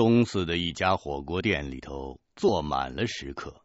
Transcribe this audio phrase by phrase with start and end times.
[0.00, 3.60] 东四的一家火锅店里头坐满了食客，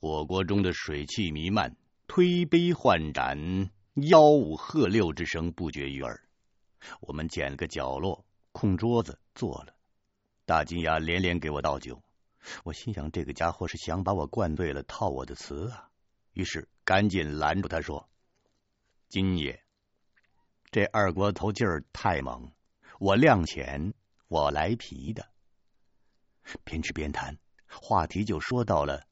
[0.00, 1.76] 火锅中的水汽弥漫，
[2.08, 6.24] 推杯换盏、吆五喝六之声不绝于耳。
[6.98, 9.76] 我们捡了个角落，空桌子坐了。
[10.44, 12.02] 大金牙连连给我倒酒，
[12.64, 15.88] 我心想这个家伙是想把我灌醉了套我的词啊，
[16.32, 18.08] 于是赶紧拦住他说
[19.08, 19.62] ：“金爷，
[20.72, 22.50] 这二锅头劲儿太猛，
[22.98, 23.94] 我量浅，
[24.26, 25.28] 我来皮的。”
[26.64, 29.02] 边吃边谈，话题就说到了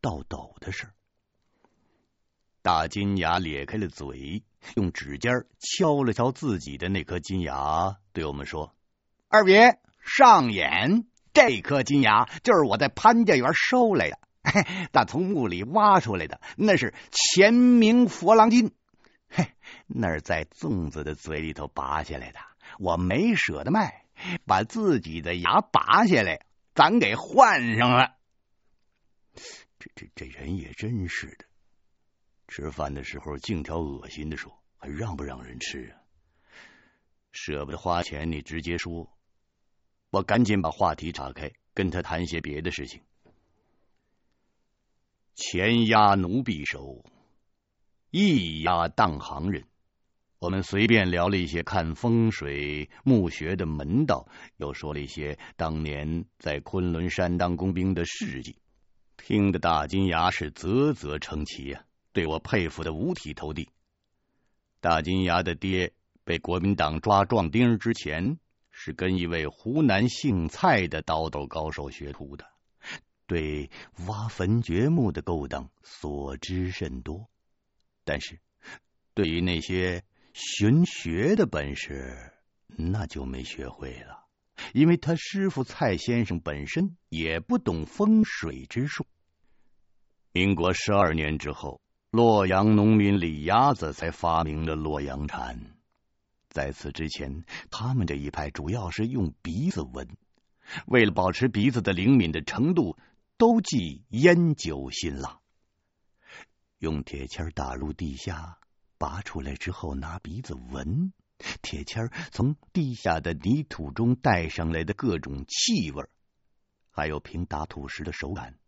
[0.00, 0.88] 倒斗的事。
[2.62, 4.42] 大金牙咧开了嘴，
[4.76, 8.74] 用指尖敲了敲自己的那颗金牙，对我们说
[9.28, 18.72] ：“二爷。”上眼，这颗金牙就是我在潘家园收来的，嘿，打从墓里挖出来的，那是前明佛郎金，
[19.28, 19.52] 嘿，
[19.86, 22.38] 那是在粽子的嘴里头拔下来的，
[22.78, 24.06] 我没舍得卖，
[24.46, 26.40] 把自己的牙拔下来，
[26.78, 28.14] 咱给换上了。
[29.80, 31.44] 这这这人也真是的，
[32.46, 35.98] 吃饭的时候净挑恶心的说，还让不让人吃啊？
[37.32, 39.12] 舍不得花钱，你直接说。
[40.10, 43.02] 我赶紧把话题岔开，跟他谈些别的事情。
[45.34, 47.04] 钱压奴婢手，
[48.12, 49.67] 一押当行人。
[50.40, 58.56] 我们随便聊了一些看风水、墓穴的门道，又说了一些当年在昆仑山当工兵的事迹，
[59.16, 63.68] 听得大金牙是啧啧称奇呀，对我佩服的五体投地。
[64.80, 68.38] 大金牙的爹被国民党抓壮丁之前，
[68.70, 72.46] 是跟一位湖南姓蔡的刀斗高手学徒的，
[73.26, 73.68] 对
[74.06, 77.28] 挖坟掘墓的勾当所知甚多，
[78.04, 78.38] 但是
[79.14, 80.04] 对于那些
[80.40, 82.32] 寻学的本事，
[82.68, 84.24] 那就没学会了，
[84.72, 89.04] 因为他师傅蔡先生本身也不懂风水之术。
[90.30, 91.80] 民国十二年之后，
[92.12, 95.58] 洛阳农民李鸭子才发明了洛阳铲。
[96.50, 100.06] 在此之前，他们这一派主要是用鼻子闻，
[100.86, 102.96] 为了保持鼻子的灵敏的程度，
[103.36, 105.40] 都忌烟酒辛辣。
[106.78, 108.56] 用铁签打入地下，
[108.98, 111.12] 拔出来之后拿鼻子闻，
[111.62, 116.04] 铁签从地下的泥土中带上来的各种气味，
[116.90, 118.58] 还有凭打土时的手感，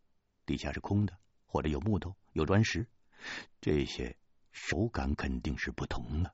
[0.46, 2.86] 地下是空的，或者有木头、有砖石，
[3.60, 4.16] 这些
[4.52, 6.32] 手感肯定是不同的。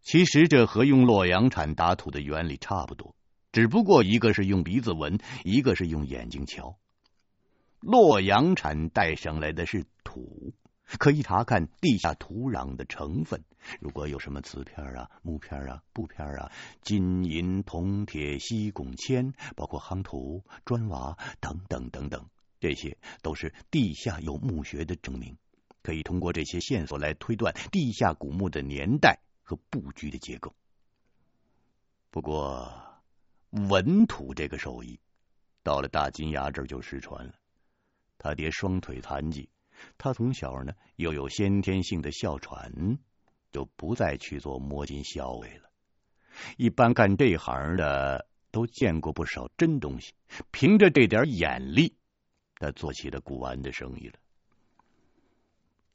[0.00, 3.14] 其实这和用洛阳铲打土的原理差不多，
[3.52, 6.76] 只不过一个是用鼻子闻，一个是用眼睛瞧。
[7.78, 10.52] 洛阳铲带上来的是土，
[10.98, 13.42] 可以查看地下土壤的成分，
[13.80, 16.50] 如果有什么瓷片啊、木片啊、布片啊、
[16.82, 22.28] 金银铜铁锡汞铅，包括夯土、砖瓦等等等等，
[22.60, 25.36] 这些都是地下有墓穴的证明，
[25.82, 29.18] 可以通过这些线索来推断地下古墓的年代。
[29.44, 30.54] 和布局的结构。
[32.10, 32.72] 不过，
[33.50, 35.00] 文土这个手艺
[35.64, 37.34] 到了大金牙这儿就失传了。
[38.18, 39.50] 他爹双腿残疾，
[39.98, 42.98] 他从小呢又有先天性的哮喘，
[43.50, 45.70] 就不再去做摸金校尉了。
[46.56, 50.12] 一般干这行的都见过不少真东西，
[50.50, 51.94] 凭着这点眼力，
[52.56, 54.14] 他做起了古玩的生意了。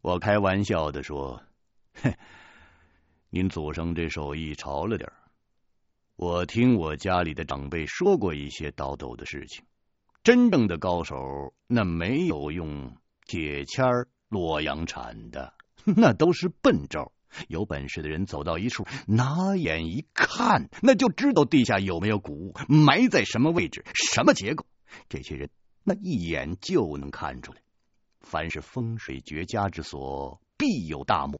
[0.01, 1.41] 我开玩笑的说
[2.01, 2.13] ：“哼。”
[3.29, 5.11] 您祖上这手艺潮了点，
[6.15, 9.65] 我听我家里的长辈说过一些倒斗的事情。
[10.23, 12.95] 真正的高手，那没有用
[13.27, 13.85] 铁签、
[14.29, 17.11] 洛阳铲的， 那都是笨招。
[17.49, 24.65] 有本事的人走到一处，拿眼一看，那就知道地下有没有古物，埋在什么位置，什么结构。
[25.09, 25.49] 这些人
[25.83, 27.61] 那一眼就能看出来。
[28.21, 31.39] 凡是风水绝佳之所，必有大墓。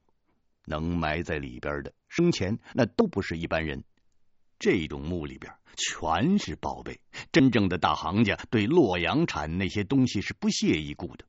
[0.66, 3.86] 能埋在里边的生前那都不是一般人，
[4.60, 7.00] 这种墓里边全是宝贝。
[7.32, 11.26] 真正的大行家对洛阳铲那些东西是不屑一顾的，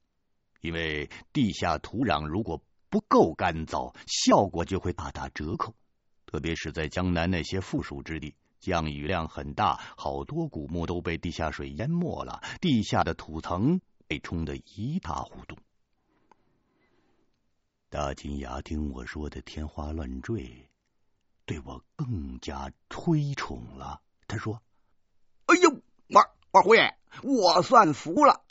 [0.61, 5.75] 因为地下土壤如果不够干燥，效果就会大打折扣。
[6.27, 15.57] 特别是在江南那些富庶之地，降雨量很大，好多古墓都被地下水淹没了，地下的土层被冲得一塌糊涂。
[17.91, 20.69] 大金牙听我说的天花乱坠，
[21.47, 24.03] 对我更加推崇了。
[24.27, 24.61] 他说
[25.47, 26.21] ：“哎呦，我
[26.51, 28.45] 我胡爷，我算服了。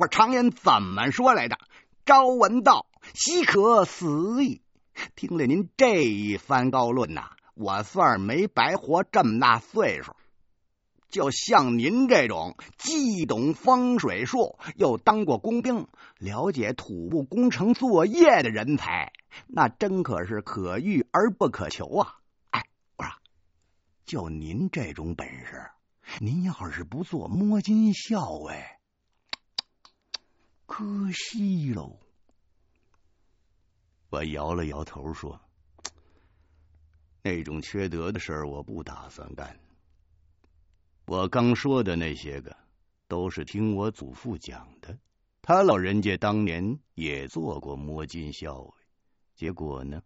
[0.00, 1.58] 我常言怎么说来的？
[2.06, 4.62] 朝闻道，夕可死矣。
[5.14, 10.16] 听了您这一番高论呐，我算没白活这么大岁数。
[11.10, 15.86] 就像您这种既懂风水术，又当过工兵，
[16.18, 19.12] 了解土木工程作业的人才，
[19.48, 22.14] 那真可是可遇而不可求啊！
[22.48, 22.64] 哎，
[22.96, 23.12] 我说，
[24.06, 25.70] 就您这种本事，
[26.20, 28.64] 您要是不做摸金校尉，
[30.70, 31.98] 可惜喽。
[34.08, 35.38] 我摇了摇头说
[37.22, 39.58] ：“那种缺德的事儿，我不打算干。”
[41.06, 42.56] 我刚说的那些个，
[43.08, 44.96] 都是听我祖父讲的。
[45.42, 48.72] 他老人家当年也做过摸金校尉，
[49.34, 50.00] 结果呢，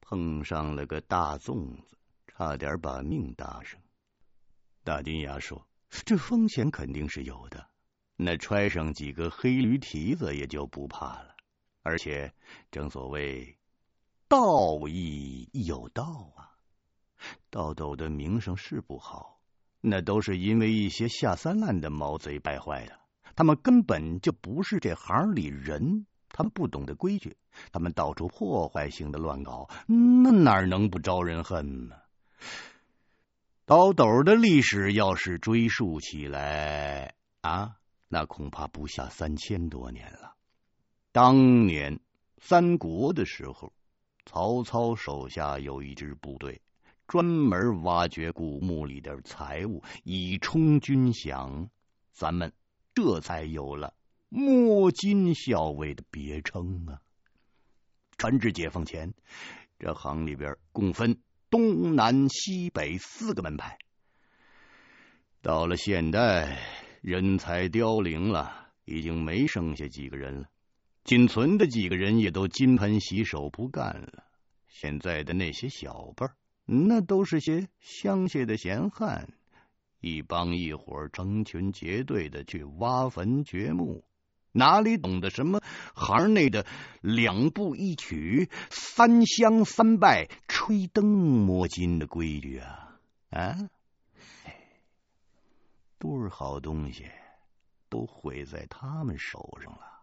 [0.00, 1.96] 碰上了个大粽子，
[2.28, 3.80] 差点把命搭上。
[4.84, 7.71] 大金牙说：“这风险肯定是有的，
[8.22, 11.34] 那揣上几个黑驴蹄子也就不怕了。
[11.82, 12.32] 而且
[12.70, 13.58] 正所谓
[14.28, 16.54] 道义有道啊，
[17.50, 19.40] 道斗的名声是不好。”
[19.84, 23.00] 那都是因为一些下三滥的毛贼败坏的，
[23.34, 27.36] 他们根本就不是这行里人，他们不懂得规矩，
[27.72, 31.96] 他们到处破坏性的乱搞，那哪能不招人恨呢？
[33.64, 37.74] 倒斗的历史要是追溯起来啊，
[38.12, 40.36] 那恐怕不下三千多年了。
[41.12, 41.98] 当年
[42.36, 43.72] 三国的时候，
[44.26, 46.60] 曹操手下有一支部队。
[47.06, 51.68] 专门挖掘古墓里的财物，以充军饷，
[52.12, 52.52] 咱们
[52.94, 53.94] 这才有了
[54.28, 57.00] 摸金校尉的别称啊！
[58.18, 59.14] 传至解放前，
[59.78, 61.18] 这行里边共分
[61.48, 63.78] 东南西北四个门派。
[65.40, 66.58] 到了现代，
[67.02, 70.48] 人才凋零了，已经没剩下几个人了，
[71.04, 74.24] 仅存的几个人也都金盆洗手不干了。
[74.68, 76.34] 现在的那些小辈儿。
[76.64, 79.28] 那都是些乡下的闲汉，
[80.00, 84.04] 一帮一伙成群结队的去挖坟掘墓，
[84.52, 85.60] 哪里懂得什么
[85.92, 86.64] 行内的
[87.00, 92.96] 两步一曲、三香三拜、吹灯摸金的规矩啊？
[93.30, 93.56] 啊，
[96.02, 97.08] 多少好东西
[97.88, 100.02] 都毁在他们手上了。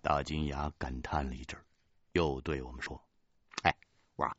[0.00, 1.60] 大金牙感叹了一阵，
[2.12, 2.98] 又对我们说。
[3.60, 3.76] 哎
[4.16, 4.34] 我说，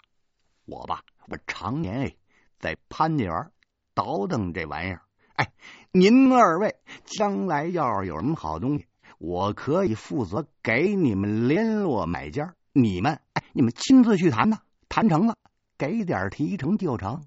[0.65, 2.15] 我吧，我常年哎
[2.57, 3.51] 在潘家园
[3.94, 5.03] 倒腾这玩意儿。
[5.36, 5.53] 哎，
[5.92, 8.88] 您二位将来要是有什么好东西，
[9.19, 12.56] 我可以负责给你们联络买家。
[12.74, 14.57] 你们哎，你们亲自去谈呐，
[14.89, 15.38] 谈成了
[15.77, 17.24] 给点提成就成。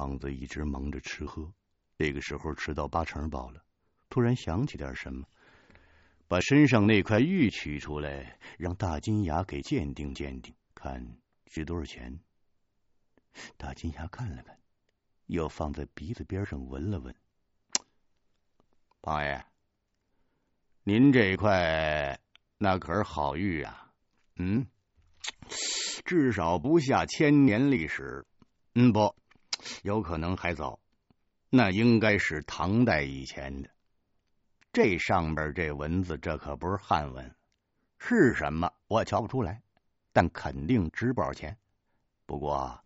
[0.00, 1.52] 胖子一直忙着吃喝，
[1.98, 3.62] 这个时候吃到八成饱了，
[4.08, 5.26] 突然想起点什么。
[6.26, 12.18] 把身上那块玉取出来，让大金牙给鉴定鉴定，看值多少钱。
[13.58, 14.58] 大金牙看了看，
[15.26, 17.14] 又放在鼻子边上闻了闻。
[19.02, 19.44] 胖爷，
[20.82, 22.18] 您这块
[22.56, 23.92] 那可是好玉啊，
[24.36, 24.66] 嗯，
[26.06, 28.24] 至少不下千年历史。
[28.74, 29.14] 嗯，不，
[29.82, 30.80] 有可能还早，
[31.48, 33.70] 那应该是唐代以前的。
[34.72, 37.34] 这上边这文字，这可不是汉文，
[37.98, 39.62] 是什么我瞧不出来，
[40.12, 41.56] 但肯定值不少钱。
[42.26, 42.84] 不过，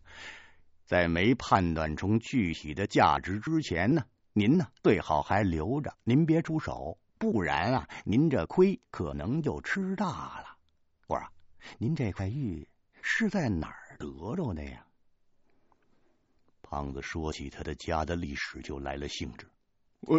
[0.85, 4.03] 在没判断出具体的价值之前呢，
[4.33, 10.57] 您呢最好还留着，您别出手，不然啊，您这亏可能就吃大了。
[11.07, 11.27] 我说，
[11.77, 12.67] 您这块玉
[13.01, 14.84] 是在哪儿得着的呀？
[16.67, 19.47] 胖子说起他的家的历史，就来了兴致。
[20.07, 20.17] 呃，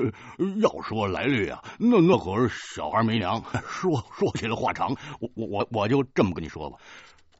[0.61, 3.43] 要说来历啊，那那可是小孩没娘。
[3.69, 6.79] 说说起来话长，我我我我就这么跟你说吧。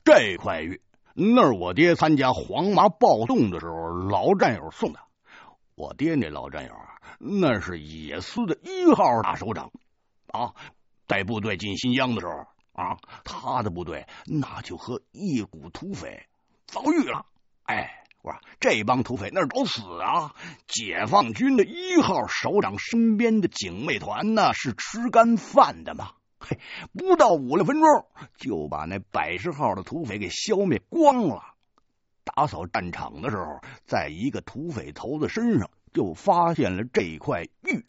[0.05, 0.81] 这块玉，
[1.15, 4.99] 那是我爹参加黄麻暴动的时候老战友送的。
[5.77, 9.71] 我爹那老战友啊，那是野司的一号大首长
[10.27, 10.55] 啊，
[11.07, 12.33] 带部队进新疆的时候
[12.73, 16.27] 啊，他的部队那就和一股土匪
[16.67, 17.25] 遭遇了，
[17.65, 18.03] 哎。
[18.61, 20.35] 这帮土匪那是找死啊！
[20.67, 26.13] 解放军的一号首长身边的警卫团呢，是吃干饭的吗？
[26.39, 26.59] 嘿，
[26.93, 28.07] 不到五六分钟
[28.37, 31.43] 就把那百十号的土匪给消灭光了。
[32.25, 37.87] 打扫战场的时候，在一个土匪头子身上就发现了这块玉。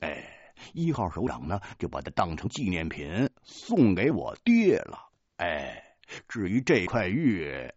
[0.00, 5.10] 哎，一号首长呢就把它当成纪念品送给我爹了。
[5.36, 5.82] 哎，
[6.28, 7.72] 至于这块玉，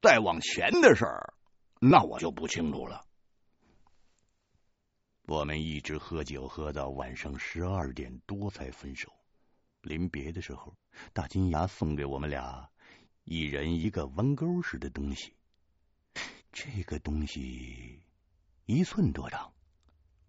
[0.00, 1.34] 再往前的事儿。
[1.80, 3.04] 那我就不清楚了。
[5.26, 9.12] 我们一直喝酒喝到晚上十二点多才分手。
[9.82, 10.74] 临别的时候，
[11.12, 12.68] 大金牙送给我们俩
[13.24, 15.34] 一人一个弯钩似的东西。
[16.50, 18.02] 这个东西
[18.64, 19.52] 一寸多长，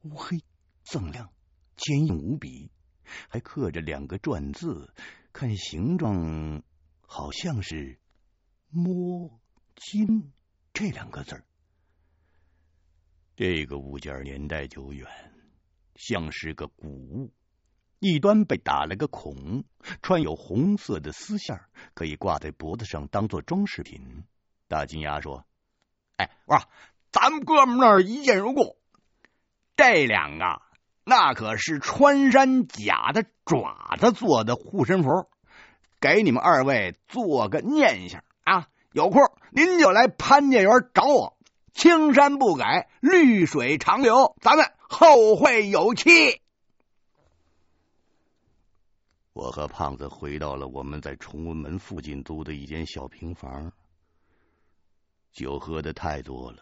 [0.02, 0.38] 乌黑
[0.86, 1.34] 锃亮，
[1.76, 2.70] 坚硬无比，
[3.28, 4.94] 还刻着两个篆字，
[5.34, 6.62] 看形状
[7.02, 8.00] 好像是
[8.70, 9.40] “摸
[9.80, 10.32] 金”
[10.74, 11.44] 这两个字。
[13.36, 15.08] 这个物件年代久远，
[15.96, 17.34] 像是个古物，
[18.00, 19.64] 一端被打了个孔，
[20.02, 21.62] 穿有红色的丝线，
[21.94, 24.26] 可以挂在脖子上当做装饰品。
[24.68, 25.46] 大金牙说
[26.18, 26.68] ：“哎，我说
[27.12, 28.78] 咱们哥们那一见如故，
[29.78, 30.62] 这两个
[31.06, 35.10] 那可是穿山甲的爪子做的护身符，
[36.02, 38.68] 给你们二位做个念想啊！
[38.92, 41.38] 有空您就来潘家园找我。”
[41.72, 46.42] 青山不改，绿水长流，咱们后会有期。
[49.32, 53.72] 我和胖子回到了我们在崇文门附近租的一间小平房，
[55.32, 56.58] 酒喝的太多了，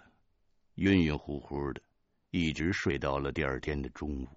[0.75, 1.81] 晕晕乎乎的，
[2.29, 4.27] 一直睡到了第二天的中午。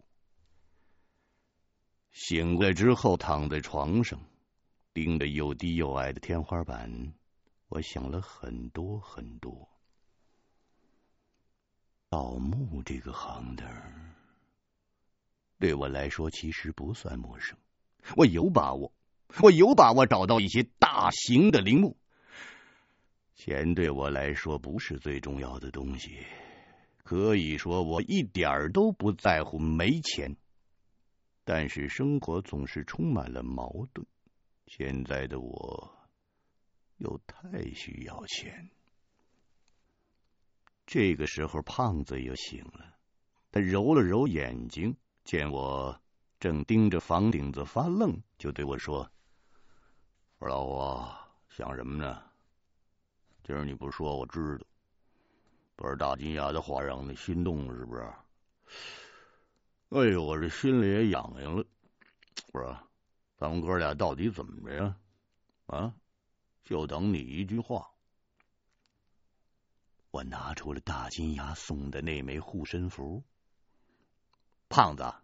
[2.13, 4.19] 醒过来之后，躺在床上，
[4.95, 7.13] 盯着又低又矮的天花板，
[7.71, 9.69] 我想了很多很多。
[12.09, 13.65] 盗墓这个行当，
[15.61, 17.57] 对我来说其实不算陌生。
[18.17, 18.93] 我有把握，
[19.41, 21.97] 我有把握找到一些大型的陵墓。
[23.37, 26.27] 钱对我来说不是最重要的东西，
[27.05, 30.37] 可以说我一点都不在乎没钱。
[31.45, 34.05] 但是生活总是充满了矛盾，
[34.67, 36.00] 现在的我
[37.01, 38.71] 又太需要钱。
[40.87, 42.97] 这个时候，胖子又醒了。
[43.53, 46.01] 他揉了揉眼睛，见我
[46.39, 49.11] 正盯着房顶子发愣，就对我说
[50.39, 51.03] ：“我说老胡，
[51.49, 52.23] 想什么呢？
[53.43, 54.67] 今儿你不说，我知道。
[55.77, 58.03] 不是大金牙的话让你心动了，是不是？
[59.89, 61.65] 哎呦，我这心里也痒痒了。
[62.53, 62.79] 我说，
[63.37, 64.97] 咱们哥俩到底怎么着呀？
[65.67, 65.95] 啊，
[66.65, 67.91] 就等你一句话。”
[70.11, 73.23] 我拿出了大金牙送的那枚护身符。
[74.69, 75.15] 胖子，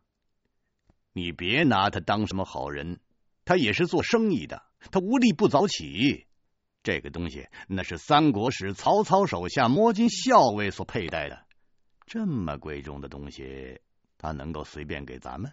[1.12, 3.00] 你别拿他当什么好人，
[3.45, 4.62] 他也是做生意的，
[4.93, 6.26] 他无利不早起。
[6.85, 11.45] 这个东西那是三国时曹操手下摸金校尉所佩戴的，
[12.07, 13.81] 这么贵重的东西，
[14.19, 15.52] 他能够随便给咱们？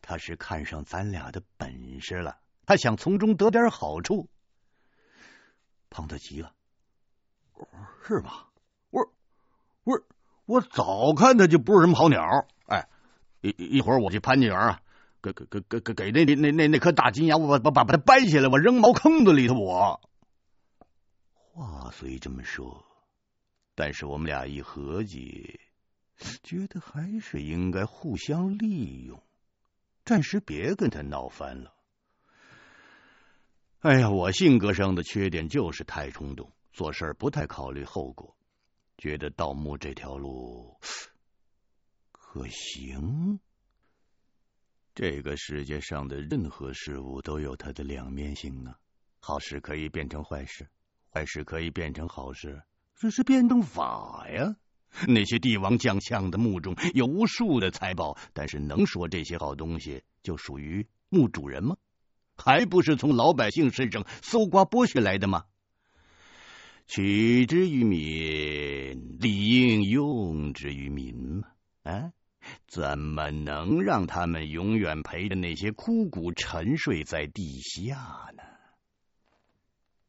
[0.00, 4.30] 他是看上咱俩的本事了，他想从中得点好处。
[5.92, 6.52] 胖子急了。
[8.04, 8.48] 是吧？
[8.90, 9.12] 我
[9.84, 10.02] 我
[10.46, 12.20] 我早看他就不是什么好鸟。
[12.66, 12.88] 哎，
[13.40, 14.82] 一一会儿我去潘家园啊，
[15.22, 19.54] 给给给给给那那那那颗大金牙，我把把把它掰下来，我扔茅坑子里头。
[19.54, 20.00] 我
[21.54, 22.84] 话虽这么说，
[23.76, 25.60] 但是我们俩一合计，
[26.42, 29.22] 觉得还是应该互相利用，
[30.04, 31.72] 暂时别跟他闹翻了。
[33.82, 36.52] 哎呀，我性格上的缺点就是太冲动。
[36.72, 38.36] 做事不太考虑后果，
[38.96, 40.78] 觉得盗墓这条路
[42.12, 43.40] 可行。
[44.94, 48.78] 这个世界上的任何事物都有它的两面性啊，
[49.18, 50.68] 好事可以变成坏事，
[51.10, 52.62] 坏事可以变成好事，
[52.94, 54.54] 这是辩证法呀。
[55.08, 61.76] 那些帝王将相的墓中有无数的财宝，但是能说这些好东西就属于墓主人吗？
[62.44, 65.44] 还不是从老百姓身上搜刮剥削来的吗？
[66.86, 71.48] 取之于民，理应用之于民嘛。
[71.84, 72.12] 啊，
[72.66, 77.94] 怎么能让他们永远陪着那些枯骨沉睡在地下
[78.36, 78.42] 呢？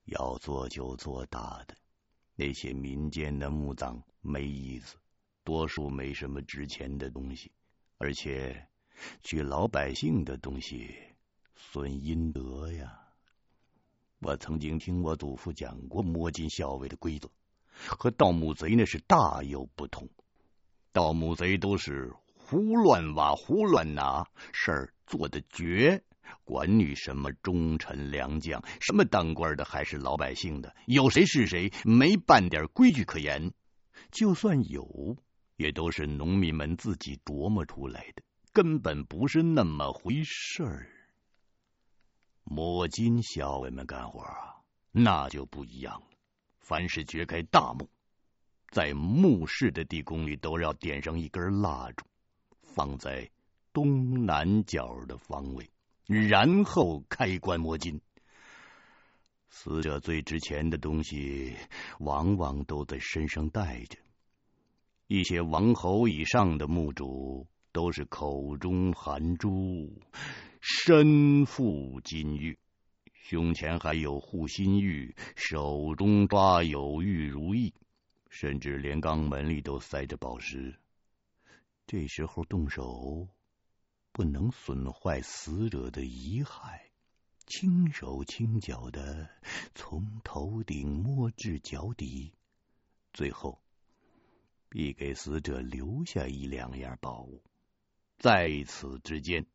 [0.06, 1.76] 要做就做大的，
[2.36, 4.98] 那些民间的墓葬没意思，
[5.44, 7.52] 多数没什么值钱的东西，
[8.00, 8.68] 而且
[9.22, 10.94] 取老百姓的东西
[11.72, 13.00] 损阴德呀。
[14.20, 17.30] 我曾经听我祖父讲过摸金校尉的规则，
[17.88, 20.08] 和盗墓贼那是大有不同。
[20.92, 26.04] 盗墓贼都是胡乱挖、胡乱拿，事儿做的绝，
[26.44, 33.52] 管你什么忠臣良将、什么当官的还是老百姓的，有谁是谁，没半点规矩可言。
[34.12, 35.18] 就算有，
[35.56, 38.22] 也都是农民们自己琢磨出来的，
[38.54, 40.88] 根本不是那么回事儿。
[42.44, 44.56] 摸金校尉们干活啊，
[44.92, 46.08] 那就不一样了。
[46.60, 47.90] 凡是掘开大墓，
[48.70, 52.06] 在墓室的地宫里都要点上一根蜡烛，
[52.62, 53.30] 放在
[53.72, 55.70] 东南角的方位，
[56.06, 58.00] 然后开棺摸金。
[59.50, 61.56] 死者最值钱的东西，
[62.00, 63.98] 往往都在身上带着。
[65.08, 69.92] 一些王侯以上的墓主，都是口中含珠，
[70.66, 72.58] 身负金玉，
[73.12, 77.74] 胸前还有护心玉，手中抓有玉如意，
[78.30, 80.80] 甚至连肛门里都塞着宝石。
[81.86, 83.28] 这时候动手，
[84.14, 86.80] 不能损坏死者的遗骸，
[87.46, 89.30] 轻手轻脚的
[89.76, 92.32] 从头顶摸至脚底，
[93.12, 93.62] 最后
[94.70, 97.44] 必给死者留下一两样宝物。
[98.18, 99.46] 在此之间，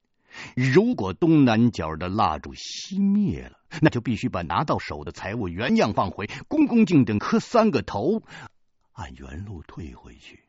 [0.54, 8.22] 如果东南角的蜡烛熄灭了，那就必须把拿到手的财物原样放回，恭恭敬敬磕三个头，
[8.92, 10.44] 按原路退回去。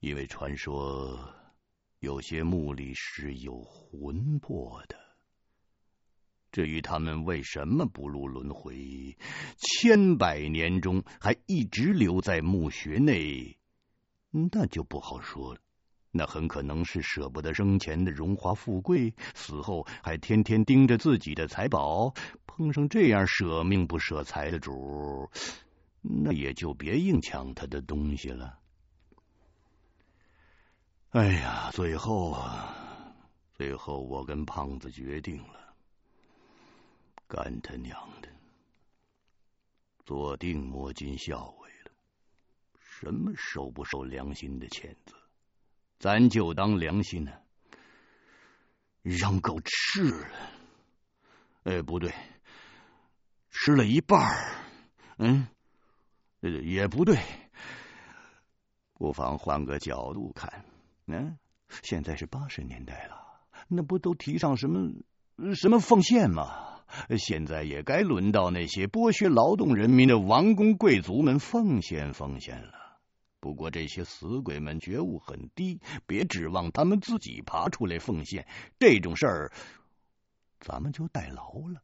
[0.00, 1.34] 因为传说
[2.00, 4.96] 有些墓里是有魂魄的，
[6.52, 9.16] 至于他们为什么不入轮回，
[9.58, 13.58] 千百年中还一直留在墓穴内，
[14.30, 15.60] 那就不好说了。
[16.16, 22.14] 那很可能是舍不得生前的荣华富贵，死后还天天盯着自己的财宝，
[22.46, 25.30] 碰上这样舍命不舍财的主，
[26.00, 28.58] 那也就别硬抢他的东西了。
[31.10, 33.14] 哎呀，最后啊，
[33.54, 35.74] 最后我跟胖子决定了，
[37.26, 38.28] 干他娘的，
[40.04, 41.90] 坐定摸金校尉了，
[42.78, 45.14] 什么收不收良心的钱子，
[45.98, 47.32] 咱就当良心呢，
[49.02, 50.28] 让狗吃了。
[51.64, 52.12] 哎，不对，
[53.50, 54.54] 吃了一半儿，
[55.18, 55.48] 嗯，
[56.40, 57.18] 也不对，
[58.94, 60.64] 不妨换个角度看。
[61.06, 61.38] 嗯，
[61.82, 63.16] 现在是八十年代了，
[63.68, 64.92] 那不都提倡什么
[65.54, 66.64] 什么奉献吗？
[67.18, 72.85] 现在也该轮到那些剥削劳动人民的王公贵族们奉献奉献了。
[73.40, 78.46] 不过这些死鬼们觉悟很低，别指望他们自己爬出来奉献。
[78.78, 79.52] 这种事儿，
[80.60, 81.82] 咱们就代劳了。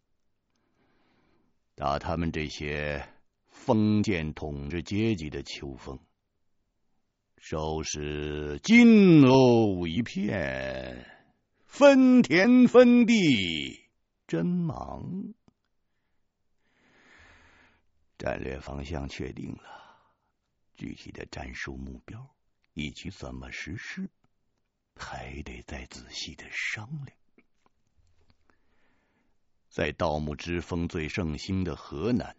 [1.75, 3.07] 打他们这些
[3.49, 5.99] 封建统治阶级的秋风。
[7.37, 11.07] 收拾金瓯一片，
[11.65, 13.89] 分田分地
[14.29, 15.35] 真忙。
[18.17, 19.82] 战略方向确定了，
[20.83, 22.29] 具体的战术目标
[22.75, 24.11] 以及怎么实施，
[24.97, 27.17] 还得再仔细的商量。
[29.71, 32.37] 在盗墓之风最盛行的河南、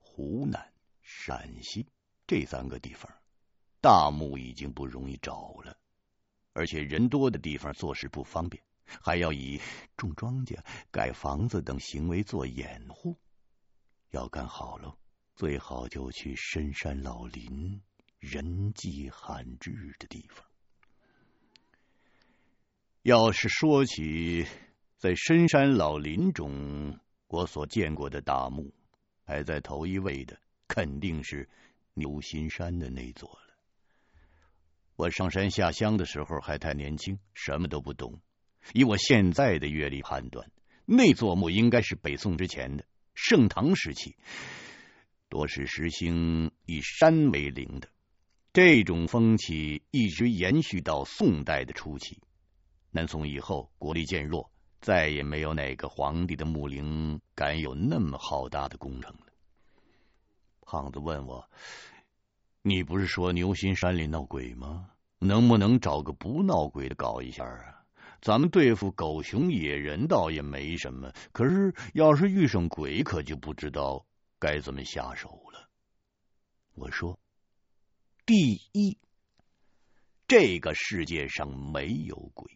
[0.00, 1.86] 湖南、陕西
[2.26, 3.08] 这三个地方。
[3.80, 5.78] 大墓已经不容易找了，
[6.54, 9.60] 而且人多的地方做事不方便，还要以
[9.96, 10.58] 种庄稼、
[10.90, 13.16] 盖房子等行为做掩护。
[14.10, 14.98] 要干好喽，
[15.36, 17.82] 最好就去深山老林、
[18.18, 20.42] 人迹罕至的地方。
[23.02, 24.46] 要是说起
[24.96, 28.72] 在深山老林中我所见过的大墓，
[29.26, 31.46] 排在头一位的肯定是
[31.92, 33.54] 牛心山的那座了。
[34.96, 38.18] 我上山下乡的时候还太年轻，什么都不懂。
[38.72, 40.50] 以我现在的阅历判断，
[40.86, 44.16] 那座墓应该是北宋之前的，盛唐时期，
[45.28, 47.88] 多是实行以山为陵的。
[48.52, 52.20] 这种风气一直延续到宋代的初期。
[52.90, 59.26] 南宋以后，国力渐弱，再也没有哪个皇帝的墓陵敢有那么浩大的工程了。
[60.62, 61.50] 胖子问我。
[62.62, 64.90] 你不是说牛心山里闹鬼吗？
[65.18, 67.84] 能不能找个不闹鬼的搞一下啊？
[68.20, 74.04] 咱们对付狗熊野人倒也没什么，可是要是遇上鬼，可就不知道
[74.38, 75.68] 该怎么下手了。
[76.74, 77.18] 我说，
[78.26, 78.98] 第一，
[80.28, 82.50] 这个世界上没有鬼。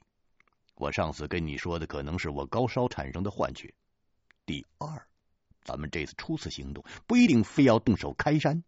[0.74, 3.72] 我上次跟你说的可能是我高烧产生的幻觉。
[4.44, 5.06] 第二，
[5.62, 8.62] 咱们这次初次行动不一定非要动手开山。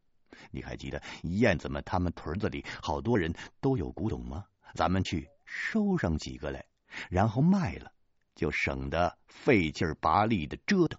[0.51, 4.47] 你还记得燕子们他们屯子里好多人都有古董吗？
[4.75, 6.65] 咱们去收上几个来，
[7.11, 7.93] 然后卖了，
[8.35, 10.99] 就省得费劲儿拔力的折腾。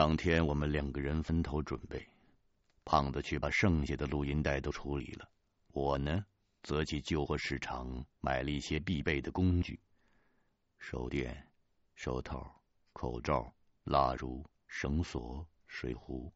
[0.00, 2.08] 当天我们两个人分头准备，
[2.86, 5.28] 胖子去把剩下的录音带都处理了，
[5.74, 6.24] 我呢
[6.62, 9.78] 则去旧货市场买了一些必备的工具：
[10.78, 11.46] 手电、
[11.96, 12.50] 手套、
[12.94, 13.52] 口罩、
[13.84, 16.32] 蜡烛、绳索、水壶。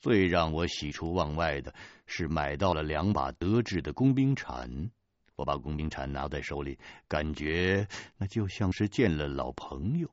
[0.00, 1.72] 最让我喜出望外的
[2.06, 4.90] 是买到了两把德制的工兵铲。
[5.36, 7.86] 我把工兵铲拿在手里，感觉
[8.16, 10.12] 那就像是见了老朋友。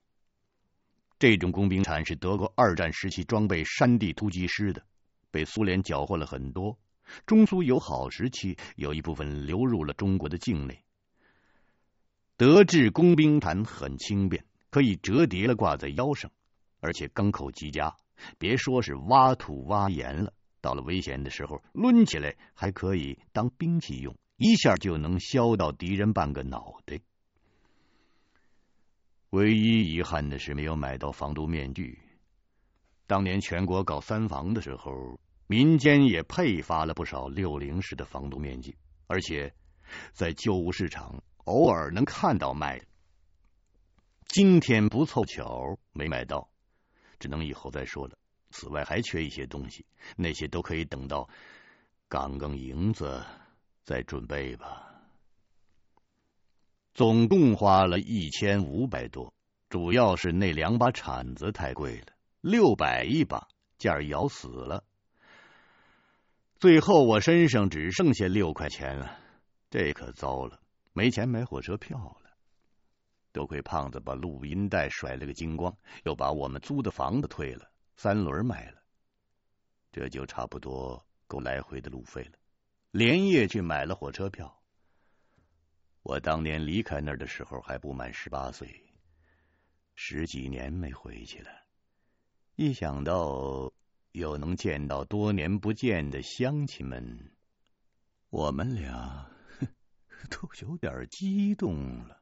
[1.19, 4.83] 这种工兵铲是德国二战时期装备山地突击师的，
[5.31, 6.77] 被苏联缴获了很多。
[7.25, 10.83] 中苏友好时期，有一部分流入了中国的境内。
[12.35, 16.29] 德制工兵铲很轻便，可以折叠了挂在腰上，
[16.81, 17.95] 而且钢口极佳。
[18.37, 26.99] 别说是挖土挖盐了，到了危险的时候，抡起来还可以当兵器用，一下就能削到敌人半个脑袋。
[29.31, 31.99] 唯一遗憾的是没有买到防毒面具。
[33.07, 39.53] 当年全国搞三防的时候，民间也配发了不少六零式的防毒面具，而且
[40.13, 42.81] 在旧物市场偶尔能看到卖。
[44.25, 46.49] 今天不凑巧没买到，
[47.19, 48.17] 只能以后再说了。
[48.49, 49.85] 此外还缺一些东西，
[50.15, 51.29] 那些都可以等到
[52.07, 53.25] 刚刚银子
[53.83, 54.86] 再准备吧。
[56.97, 59.31] 总共花了一千五百多，
[59.69, 62.07] 主要是那两把铲子太贵了，
[62.41, 64.83] 六百一把，价儿咬死了。
[66.57, 69.15] 最后我身上只剩下六块钱了，
[69.69, 70.59] 这可糟了，
[70.91, 72.31] 没钱买火车票了。
[73.31, 78.81] 多亏胖子把录音带甩了个精光，又把我们租的房子退了，三轮卖了，
[79.91, 82.31] 这就差不多够来回的路费了。
[82.89, 84.51] 连夜去买了火车票。
[86.07, 88.81] 我当年离开那儿的时候还不满十八岁，
[89.93, 91.49] 十几年没回去了，
[92.55, 93.73] 一想到。
[94.13, 97.35] 又能见到多年不见的乡亲们，
[98.29, 99.29] 我们俩
[100.31, 102.19] 都有点激动了。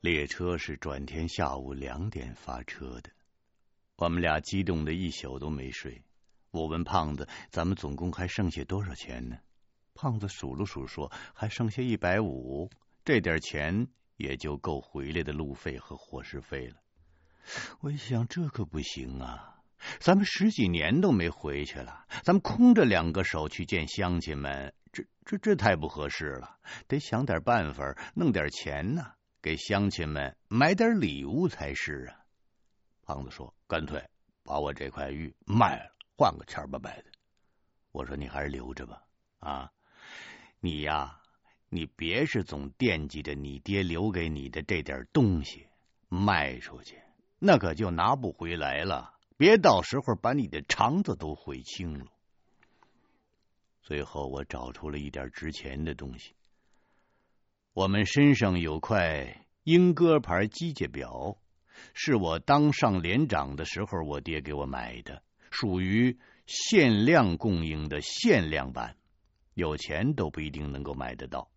[0.00, 3.10] 列车是转天下午两点发车的，
[3.96, 6.02] 我们俩激动的一宿都没睡。
[6.52, 9.36] 我问胖子：“咱们总共还剩下多少钱呢？”
[9.94, 12.70] 胖子数了数说：“还剩下一百五，
[13.04, 16.76] 这点钱也就够回来的路费和伙食费了。”
[17.80, 19.62] 我一想，这可不行啊！
[19.98, 26.58] 咱们十几年都没回去了，咱们空着两个手去见乡亲们，这这这太不合适了。
[26.86, 32.20] 得想点办法，弄点钱呢，给乡亲们买点礼物才是啊。
[33.02, 34.06] 胖子说：“干脆
[34.44, 37.04] 把我这块玉卖了，换个千八百的。”
[37.90, 39.02] 我说：“你还是留着吧。
[39.38, 39.72] 啊，
[40.60, 41.20] 你呀，
[41.68, 45.66] 你别是总惦记着你爹留给你的这点东西，
[46.08, 46.98] 卖出去。”
[47.42, 52.04] 那可就拿不回来了，别到时候把你的肠子都悔青了。
[53.82, 56.34] 最后我找出了一点值钱的东西，
[57.72, 61.38] 我们身上有块英歌牌机械表，
[61.94, 68.98] 是我当上连长的时候我爹给我买的，属于限量供应的限量版，
[69.60, 71.50] 有钱都不一定能够买得到，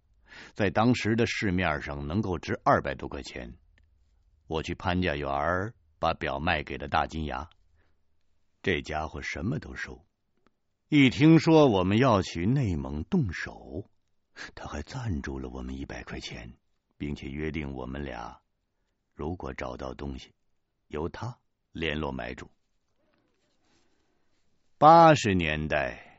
[0.53, 3.51] 在当时的市面上能够值二百多块钱。
[4.47, 7.49] 我去潘家园把表卖给了大金牙，
[8.61, 10.05] 这家伙什么都收。
[10.89, 13.89] 一听说我们要去内蒙动手，
[14.53, 16.53] 他还赞助了我们一百块钱，
[16.97, 18.37] 并且约定我们俩
[19.15, 20.33] 如果找到东西，
[20.89, 21.39] 由他
[21.71, 22.51] 联络买主。
[24.77, 26.12] 八十年代，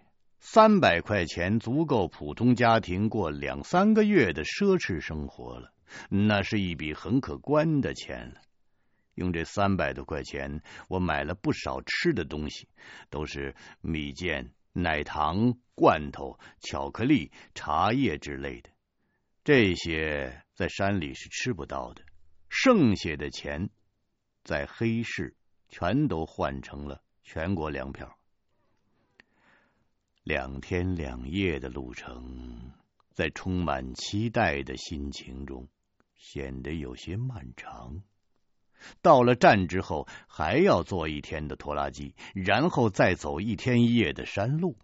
[0.46, 5.72] 三百块钱足够普通家庭过两三个月的奢侈生活了。
[6.10, 8.42] 那是一笔很可观的钱了。
[9.14, 12.68] 用这三百多块钱，我买了不少吃的东西，
[13.08, 18.68] 都是米饯、奶糖、罐头、巧克力、茶叶之类的。
[19.44, 22.02] 这些在山里是吃不到的。
[22.50, 23.70] 剩下的钱，
[24.44, 25.34] 在黑市
[25.70, 28.18] 全都换成了全国粮票。
[30.24, 32.72] 两天两夜的路程，
[33.12, 35.68] 在充满期待的心情中。
[36.16, 38.02] 显得有些漫长。
[39.02, 44.78] 到了站之后，还要坐一天的拖拉机，然后再走一天一夜的山路。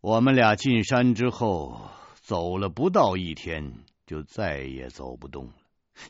[0.00, 3.72] 我们俩进山之后，走了不到一天，
[4.06, 5.54] 就再也走不动了。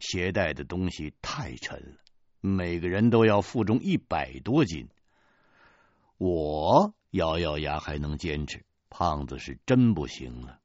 [0.01, 1.97] 携带的东西太沉了，
[2.43, 4.87] 每个人都要负重一百多斤。
[6.19, 10.61] 我咬咬牙还能坚持，胖子是真不行了。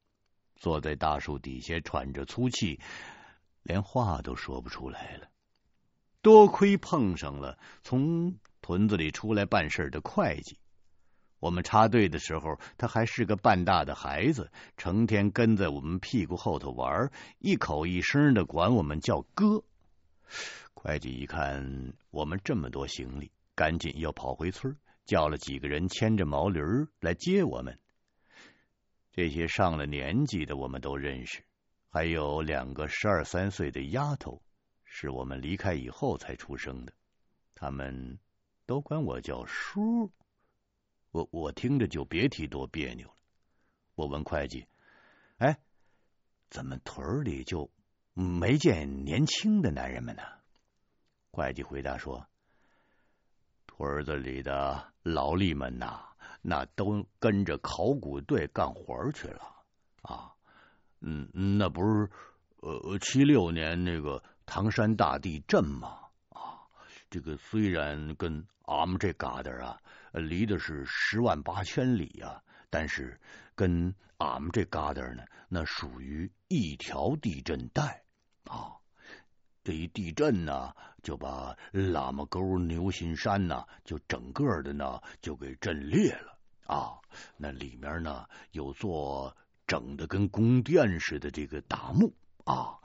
[0.58, 2.78] 坐在大树底下喘着粗气，
[3.64, 5.30] 连话都说不出来了。
[6.22, 10.60] 多亏碰上了从屯子里出来办事的会计，
[11.40, 17.10] 我们插队的时候，他还是个半大的孩子，成天跟在我们屁股后头玩，
[17.40, 19.64] 一口一声的管我们叫哥。
[20.74, 26.62] 会计一看我们这么多行李，赶紧又跑回村，叫了几个人牵着毛驴
[27.00, 27.80] 来接我们。
[29.12, 31.44] 这些上了年纪的我们都认识，
[31.90, 34.42] 还有两个十二三岁的丫头，
[34.86, 36.94] 是我们离开以后才出生的，
[37.54, 38.20] 他们
[38.66, 40.12] 都管我叫叔。
[41.12, 43.16] 我我听着就别提多别扭了。
[43.96, 44.66] 我问会计
[45.40, 45.60] ：“哎，
[46.50, 47.70] 怎么屯里就
[48.14, 50.24] 没见年轻的男人们呢？”
[51.32, 52.26] 会计回答说
[53.82, 56.00] ：“屯子里的劳力们呐，
[56.44, 59.42] 那都跟着考古队干活去了
[60.04, 60.32] 啊。”
[61.02, 62.08] 嗯，那不是
[62.58, 65.98] 呃七六年那个唐山大地震吗？
[66.30, 66.62] 啊，
[67.10, 69.80] 这个虽然跟俺们这旮瘩啊
[70.14, 73.20] 离的是十万八千里，啊，但是
[73.56, 78.04] 跟俺们这旮瘩呢，那属于一条地震带
[78.46, 78.78] 啊。
[79.64, 87.00] 这一地震呢，就把喇嘛沟、牛心山呢，就整个的呢就给震裂了啊。
[87.38, 89.36] 那里面呢有座。
[89.68, 92.76] 整的跟宫殿似的这个大墓啊，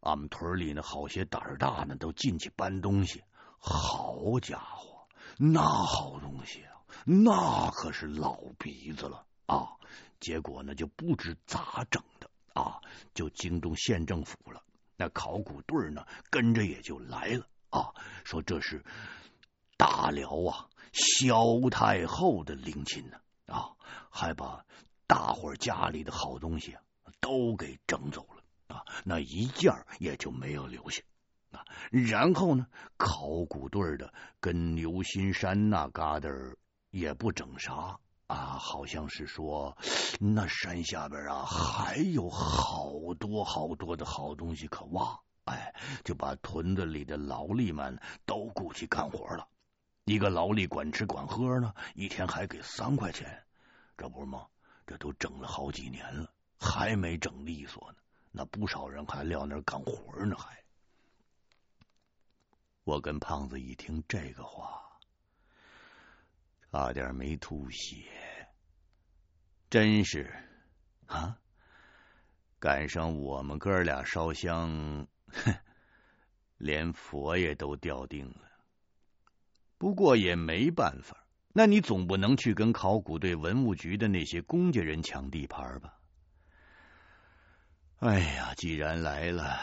[0.00, 3.22] 俺们屯里呢好些胆儿大呢都进去搬东西。
[3.60, 5.06] 好家伙，
[5.38, 9.76] 那好东西啊，那可是老鼻子了啊！
[10.18, 12.28] 结果呢就不知咋整的
[12.60, 12.80] 啊，
[13.14, 14.60] 就惊动县政府了。
[14.96, 18.84] 那考古队呢跟着也就来了啊，说这是
[19.76, 23.72] 大辽啊萧太后的陵寝呢啊，
[24.10, 24.64] 还把。
[25.08, 26.82] 大伙家里的好东西啊，
[27.20, 28.42] 都给整走了
[28.74, 31.00] 啊，那一件也就没有留下
[31.52, 31.64] 啊。
[31.92, 36.28] 然后呢，考古队的跟牛心山那嘎达
[36.90, 39.76] 也不整啥啊，好像是说
[40.18, 49.48] 那山下边啊还有好多好多的好东西可挖，哎，就把屯子里的劳力们都雇去干活了。
[50.04, 53.44] 一个劳力管吃管喝呢，一天还给三块钱，
[53.96, 54.46] 这不是吗？
[54.86, 57.98] 这都整了好几年了，还没整利索呢。
[58.30, 60.62] 那不少人还撂那儿干活呢，还。
[62.84, 64.85] 我跟胖子一听这个话，
[66.72, 68.04] 差点没吐血。
[69.70, 70.32] 真是
[71.06, 71.38] 啊，
[72.58, 75.54] 赶上我们哥俩烧香，哼，
[76.58, 78.42] 连佛爷都掉腚了。
[79.78, 81.26] 不过也没办法。
[81.52, 85.98] 那你总不能去跟考古队、文物局的那些公家人抢地盘吧？
[88.00, 89.58] 哎呀，既然来了，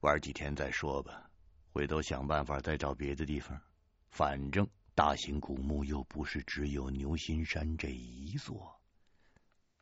[0.00, 1.30] 玩几天再说吧。
[1.70, 3.60] 回头想办法再找别的地方。
[4.08, 8.80] 反正大型古墓又不是只有牛心山这一座。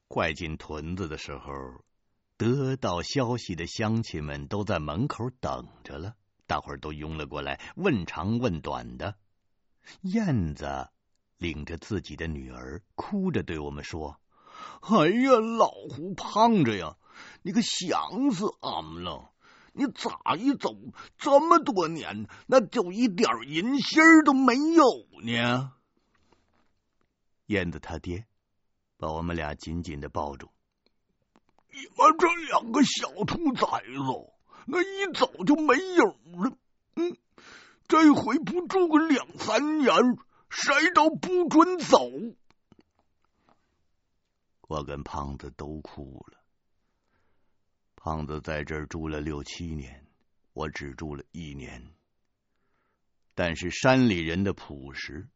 [0.08, 1.52] 快进屯子的时候，
[2.36, 6.14] 得到消息的乡亲们都在门口等着了，
[6.46, 9.16] 大伙儿都拥了过来，问长问短的。
[10.02, 10.88] 燕子。
[11.40, 14.20] 领着自己的女儿，哭着对我们说
[14.84, 16.98] ：“哎呀，老胡胖子呀，
[17.40, 19.32] 你可想死俺们了！
[19.80, 20.76] 你咋一走
[21.16, 24.84] 这么多年，那就一点音信儿都没有
[25.22, 25.72] 呢？”
[27.46, 28.26] 燕子他爹
[28.98, 30.50] 把我们俩紧紧的抱住。
[31.70, 34.32] 你们这两个小兔崽子，
[34.66, 36.04] 那一走就没影
[36.42, 36.52] 了。
[36.96, 37.16] 嗯，
[37.88, 39.94] 这回不住个两三年。
[40.52, 42.10] 谁都不准走！
[44.62, 46.40] 我跟胖子都哭了。
[48.02, 50.06] 胖子在这儿住了六七年，
[50.54, 51.86] 我只住了一年。
[53.34, 55.28] 但是山里人的朴实，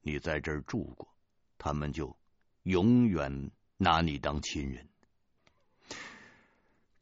[0.00, 1.12] 你在这儿住过，
[1.58, 2.16] 他们就
[2.62, 4.88] 永远拿你当亲人。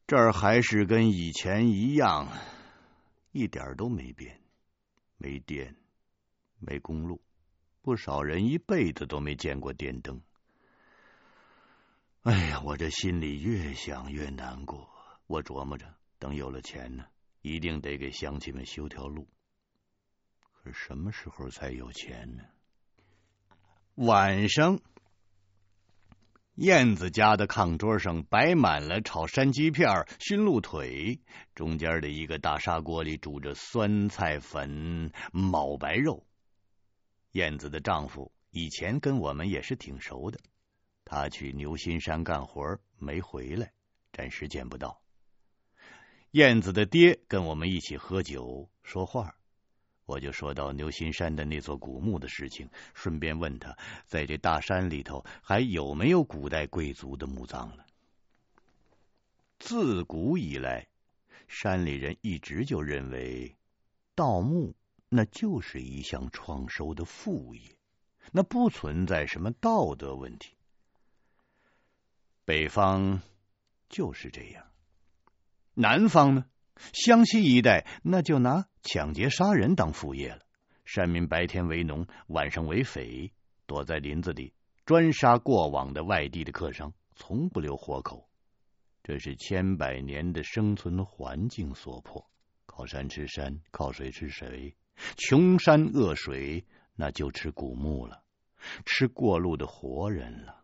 [0.07, 2.27] 这儿还是跟以前一样，
[3.31, 4.41] 一点都没变，
[5.17, 5.75] 没电，
[6.57, 7.21] 没公路。
[7.83, 10.19] 不少人一辈子都没见过电灯。
[12.23, 14.89] 哎呀，我这心里越想越难过。
[15.25, 17.05] 我琢磨着，等有了钱呢，
[17.41, 19.25] 一定得给乡亲们修条路。
[20.51, 22.43] 可什么时候才有钱呢？
[23.95, 24.81] 晚上，
[26.55, 31.21] 燕子家的炕桌上摆满了炒山鸡片、熏鹿腿，
[31.55, 36.25] 中间的一个大砂锅里煮着酸菜粉、毛白肉。
[37.31, 40.39] 燕子的丈夫以前跟我们也是挺熟的，
[41.09, 43.73] 他去牛心山干活没回来，
[44.13, 45.01] 暂时见不到。
[46.33, 49.35] 燕子的爹跟我们一起喝酒说话，
[50.05, 57.83] 我就说到牛心山的那座古墓的事情，顺便问他在这大山里头还有没有古代贵族的墓葬了？
[59.57, 60.87] 自古以来，
[61.47, 63.57] 山里人一直就认为
[64.13, 64.75] 盗墓。
[65.11, 67.61] 那就是一项创收的副业，
[68.31, 70.53] 那不存在什么道德问题。
[72.49, 73.21] 北方
[73.89, 74.65] 就是这样，
[75.75, 76.45] 南方呢，
[76.93, 80.41] 湘西一带那就拿抢劫杀人当副业了。
[80.83, 83.31] 山民白天为农，晚上为匪，
[83.67, 88.27] 躲在林子里专杀过往的外地的客商，从不留活口。
[89.03, 92.27] 这是千百年的生存环境所迫。
[92.65, 94.75] 靠山吃山，靠水吃水，
[95.17, 98.23] 穷山恶水，那就吃古墓了，
[98.87, 100.58] 吃过路的活人了。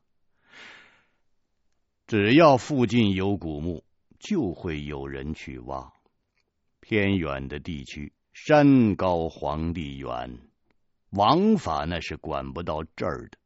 [2.08, 3.84] 只要附近有古墓，
[4.20, 5.92] 就会有人去挖。
[6.80, 10.38] 偏远的地区，山高皇帝远，
[11.10, 13.38] 王法那是管不到这儿的。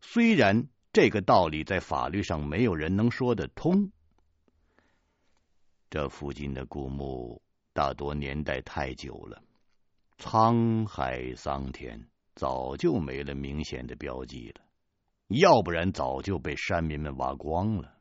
[0.00, 3.92] 虽然这个道理在法律上没有人能说得通，
[5.88, 7.40] 这附近的古墓。
[7.72, 9.40] 大多年代太久了，
[10.18, 14.60] 沧海桑田，早就没了明显的标记了，
[15.28, 17.94] 要不然早就被山民们挖光了。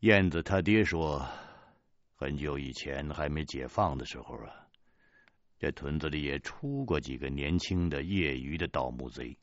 [0.00, 1.26] 燕子他爹说，
[2.16, 4.68] 很久以前还没解放的时候啊，
[5.58, 9.36] 这屯子里也出过几个年轻的业余的盗墓贼，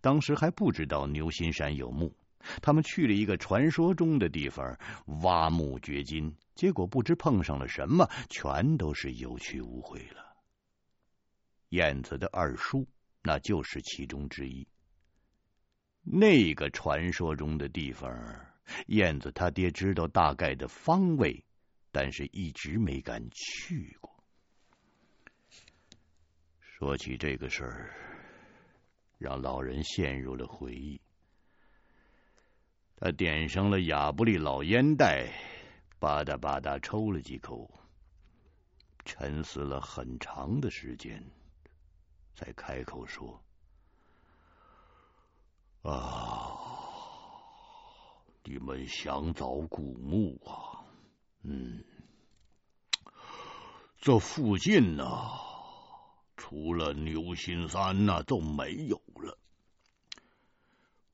[0.00, 2.14] 当时还不知道牛心山有墓。
[2.62, 4.78] 他们去了一个传说中的地方
[5.22, 10.24] 挖墓掘金，结果不知碰上了什么，全都是有去无回了。
[11.70, 12.88] 燕子的二叔
[13.22, 14.66] 那就是其中之一。
[16.02, 18.10] 那个传说中的地方，
[18.86, 21.44] 燕子他爹知道大概的方位，
[21.92, 24.10] 但是一直没敢去过。
[26.60, 27.94] 说起这个事儿，
[29.18, 31.00] 让老人陷入了回忆。
[32.96, 35.26] 他点上了亚布力老烟袋，
[35.98, 37.70] 吧嗒吧嗒抽了几口，
[39.04, 41.22] 沉思了很长的时间，
[42.34, 43.42] 才开口说
[45.82, 46.79] ：“啊，
[48.44, 50.84] 你们想找古墓啊？
[51.42, 51.84] 嗯，
[53.98, 55.06] 这附近呢，
[56.36, 59.38] 除了牛心山呐，都没有了。”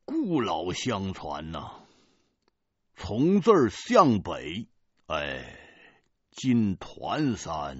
[0.07, 1.85] 故老相传呐，
[2.95, 4.69] 从这儿向北，
[5.07, 5.59] 哎，
[6.31, 7.77] 进团山、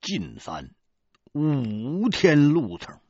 [0.00, 0.74] 进山
[1.32, 3.00] 五天路程，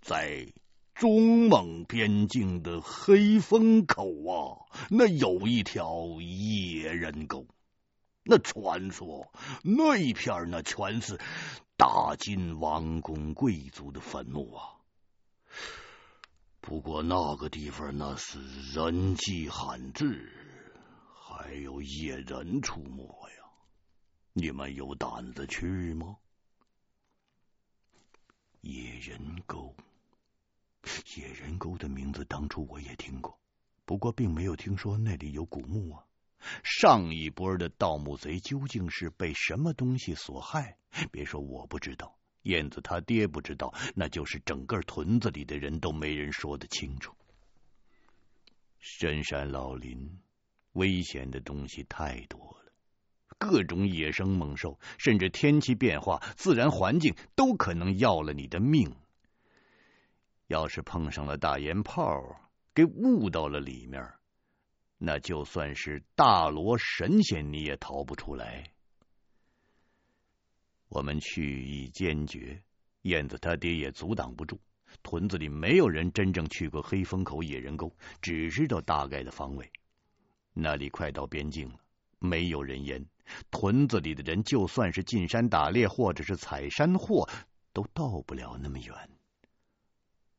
[0.00, 0.52] 在
[0.98, 7.46] 中蒙边境的黑风口啊，那有一条野人沟。
[8.24, 9.32] 那传说
[9.62, 11.20] 那一片那全是
[11.76, 14.74] 大金王公贵族的坟墓啊。
[16.60, 18.40] 不过那个地方那是
[18.74, 20.32] 人迹罕至，
[21.14, 23.44] 还有野人出没呀。
[24.32, 26.16] 你们有胆子去吗？
[28.62, 29.76] 野人沟，
[31.16, 33.38] 野人沟的名字当初我也听过，
[33.84, 36.04] 不过并没有听说那里有古墓啊。
[36.62, 40.76] 上一波的盗墓贼究竟是被什么东西所害？
[41.10, 42.16] 别说我不知道。
[42.42, 47.12] 燕子他爹不知道，那就是整个屯子里的人都没人说得清楚。
[48.78, 50.20] 深山老林，
[50.72, 52.72] 危险的东西太多了，
[53.36, 58.94] 各种野生猛兽，甚至天气变化、自然环境都可能要了你的命。
[60.48, 62.20] 要是碰上了大烟炮，
[62.74, 64.02] 给误到了里面，
[64.98, 68.72] 那就算是大罗神仙，你也逃不出来。
[70.88, 72.62] 我们去意坚决，
[73.02, 74.58] 燕子他爹也阻挡不住。
[75.02, 79.70] 屯子里没有人真正去过黑风口野人沟，只知道大概的方位。
[80.54, 81.78] 那里快到边境了，
[82.18, 83.04] 没有人烟，
[83.50, 87.28] 屯子里的人就算是进山打猎或者是采山货，
[87.74, 89.10] 都到不了那么远。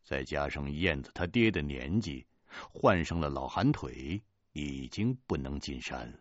[0.09, 2.25] 再加上燕子他爹的年纪，
[2.73, 4.19] 患上了老寒腿，
[4.53, 6.17] 已经不能进山了。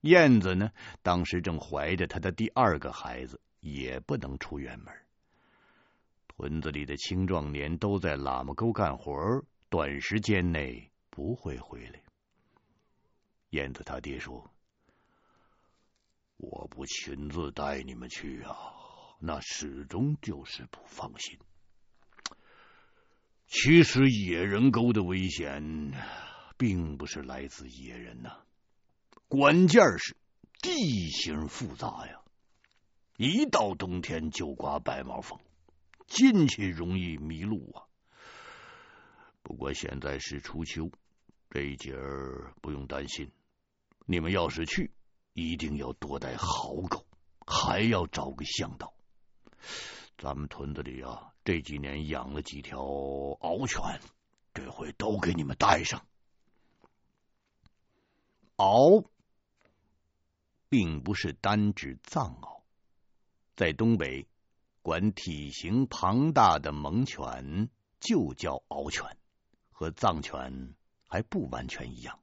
[0.00, 0.70] 燕子呢，
[1.02, 3.38] 当时正怀着他的第二个孩子。
[3.60, 4.94] 也不能出远门。
[6.28, 9.12] 屯子里的青壮年都在喇嘛沟干活，
[9.68, 12.02] 短时间内不会回来。
[13.50, 14.50] 燕子他爹说
[16.40, 18.56] ：“我不亲自带你们去啊，
[19.18, 21.38] 那始终就是不放心。
[23.50, 25.92] 其实野人沟的危险，
[26.56, 28.30] 并不是来自野人呐，
[29.26, 30.16] 关键是
[30.62, 32.20] 地形复杂呀。”
[33.18, 35.40] 一到冬天就刮白毛风，
[36.06, 37.90] 进去容易迷路啊。
[39.42, 40.92] 不过现在是初秋，
[41.50, 43.32] 这一节儿不用担心。
[44.06, 44.92] 你们要是去，
[45.34, 47.04] 一定要多带好狗，
[47.44, 48.94] 还要找个向导。
[50.16, 54.00] 咱们屯子里啊，这几年养了几条獒犬，
[54.52, 56.04] 这回都给你们带上。
[58.56, 59.06] 獒
[60.68, 62.60] 并不是单指藏獒，
[63.56, 64.26] 在东北，
[64.82, 69.16] 管体型庞大的猛犬就叫獒犬，
[69.70, 70.74] 和藏犬
[71.08, 72.20] 还不完全一样。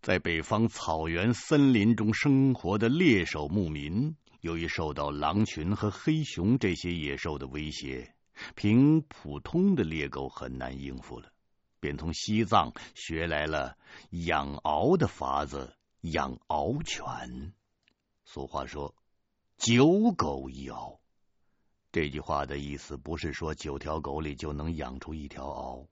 [0.00, 8.14] 在北方草原森林中生活的猎手牧民，由于受到狼群和黑熊这些野兽的威胁，
[8.54, 11.32] 凭普通的猎狗很难应付了，
[11.80, 13.76] 便从西藏学来了
[14.10, 17.52] 养獒的法子，养獒犬。
[18.24, 18.94] 俗话说
[19.56, 20.98] ：“九狗一獒。”
[21.92, 25.86] 这句话的意思不是说九条狗里就能养出一条獒，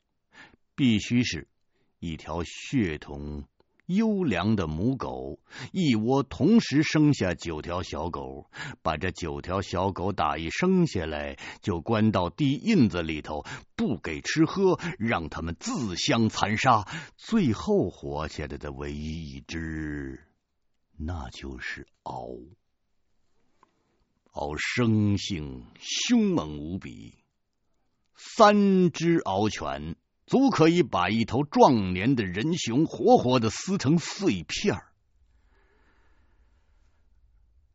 [0.74, 1.48] 必须是
[1.98, 3.44] 一条血统
[3.86, 5.38] 优良的母狗，
[5.72, 8.50] 一窝同时生下九条小狗，
[8.82, 13.44] 把这九条小狗打一生下来就关到地印子里头，
[13.76, 20.26] 不给吃喝，让它们自相残杀，最后活下来的唯一一只，
[20.96, 22.40] 那就是獒。
[24.32, 27.18] 獒生性凶猛无比，
[28.16, 29.94] 三只獒犬。
[30.26, 34.88] 足可以把一头壮年的人熊活活的撕成碎片儿。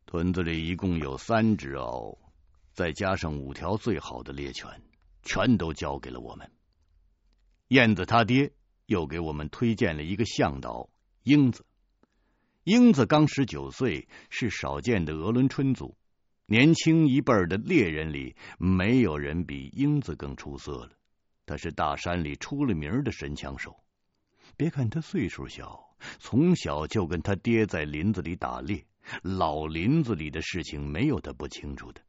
[0.06, 2.18] 屯子里一共有三只獒，
[2.72, 4.82] 再加上五条最好的猎犬，
[5.22, 6.50] 全都交给了我们。
[7.68, 8.52] 燕子他爹
[8.86, 10.90] 又给我们推荐了一个向导
[11.22, 11.64] 英子。
[12.64, 15.96] 英子刚十九岁，是少见的鄂伦春族。
[16.46, 20.90] 年轻一辈的猎人里，没有人比英子更出色了。
[21.50, 23.82] 他是大山里出了名的神枪手。
[24.56, 28.86] 别看他岁数小，从小就跟他爹在林子里打猎，
[29.22, 32.00] 老林子里的事情没有他不清楚的。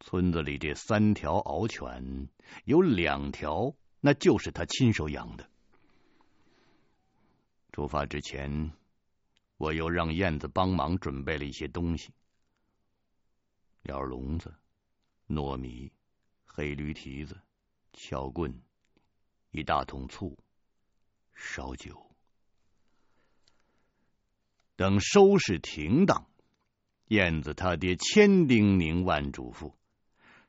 [0.00, 2.28] 村子里这三条獒犬，
[2.66, 5.48] 有两条那就是他亲手养的。
[7.72, 8.70] 出发之前，
[9.56, 12.10] 我又让燕子帮忙准备了一些东西：
[13.84, 14.54] 鸟笼子、
[15.26, 15.90] 糯米、
[16.44, 17.34] 黑驴蹄子。
[17.96, 18.60] 撬棍，
[19.50, 20.38] 一大桶醋，
[21.34, 22.06] 烧酒。
[24.76, 26.28] 等收拾停当，
[27.06, 29.72] 燕子他爹千叮咛万嘱咐，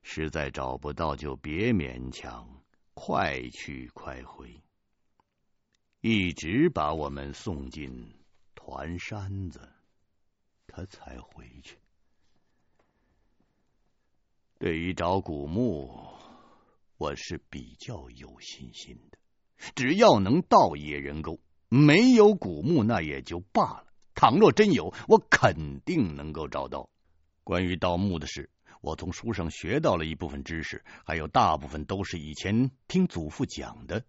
[0.03, 2.61] 实在找不到就别勉强，
[2.93, 4.61] 快去快回，
[6.01, 8.13] 一直把我们送进
[8.55, 9.71] 团山子，
[10.67, 11.77] 他才回去。
[14.59, 16.16] 对于找古墓。
[16.97, 19.17] 我是比较有信心的，
[19.75, 21.39] 只要能盗野人沟，
[21.69, 23.85] 没有古墓那也就罢了。
[24.15, 26.89] 倘若真有，我肯定能够找到。
[27.43, 28.49] 关于盗墓的事，
[28.81, 34.03] 我从书上学到了一部分知识，还有大部分都是以前听祖父讲的。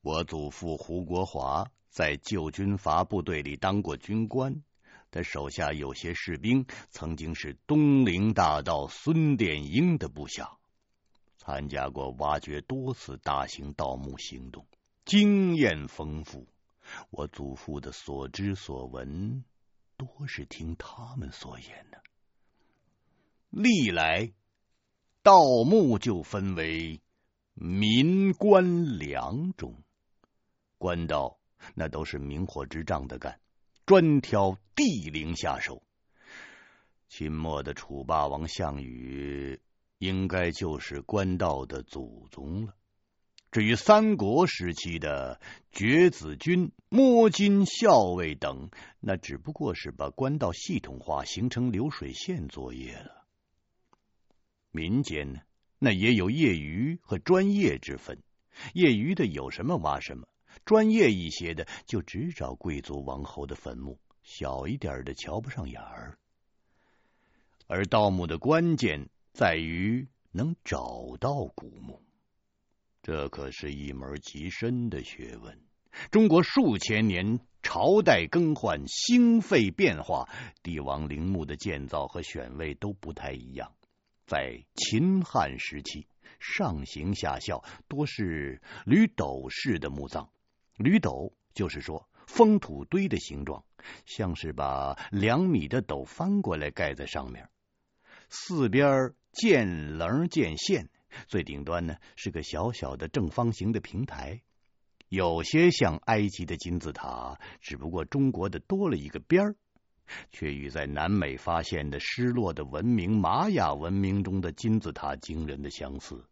[0.00, 4.60] 我祖父胡国华在旧军阀部队里当过军官，
[5.12, 10.58] 他手下有些士兵曾经是东陵大盗孙殿英的部下。
[11.44, 14.64] 参加过挖掘多次大型盗墓行动，
[15.04, 16.46] 经验丰富。
[17.10, 19.42] 我祖父的所知所闻，
[19.96, 22.00] 多是听他们所言的。
[23.50, 24.32] 历来
[25.24, 25.34] 盗
[25.66, 27.00] 墓就分为
[27.54, 29.82] 民官两种，
[30.78, 31.40] 官盗
[31.74, 33.40] 那都是明火执仗的干，
[33.84, 35.82] 专挑地灵下手。
[37.08, 39.60] 秦末的楚霸王项羽。
[40.02, 42.74] 应该就是官道的祖宗了。
[43.52, 45.40] 至于三国时期的
[45.70, 53.24] 掘子军、摸金校尉等，那只不过是把官道系统化，形成流水线作业了。
[54.72, 55.40] 民间呢，
[55.78, 58.20] 那也有业余和专业之分。
[58.74, 60.26] 业余的有什么挖什么，
[60.64, 66.18] 专业一些的就只找贵族王侯的坟墓，小一点的瞧不上眼儿。
[67.68, 69.08] 而盗墓的关键。
[69.32, 72.02] 在于能找到古墓，
[73.02, 75.58] 这可是一门极深的学问。
[76.10, 80.28] 中国数千年朝代更换、兴废变化，
[80.62, 83.74] 帝王陵墓的建造和选位都不太一样。
[84.26, 86.06] 在秦汉时期，
[86.38, 90.30] 上行下效，多是閭斗式的墓葬。
[90.76, 93.64] 閭斗就是说封土堆的形状，
[94.04, 97.48] 像是把两米的斗翻过来盖在上面，
[98.28, 99.14] 四边。
[99.32, 100.88] 见棱见线，
[101.26, 104.42] 最顶端呢是个小小的正方形的平台，
[105.08, 109.56] 有些像埃及的金字塔，只不过中国的多了一个边儿，
[110.30, 116.24] 却与在南美发现的失落的文明玛雅文明中的金字塔惊人的相似。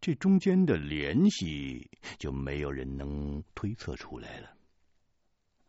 [0.00, 4.50] 这中间的联系就没有人能推测出来了。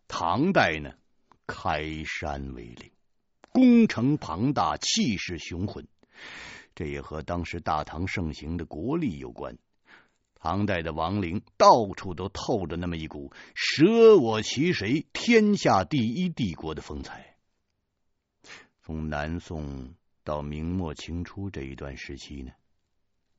[0.07, 0.91] 唐代呢，
[1.45, 2.91] 开山为陵，
[3.51, 5.87] 工程庞大，气势雄浑。
[6.79, 9.57] 这也和当时大唐盛行的国力有关。
[10.35, 17.35] 唐代的王陵到处都透着那么一股舍我其谁，天下第一帝国的风采。
[18.81, 22.53] 从南宋到明末清初这一段时期呢，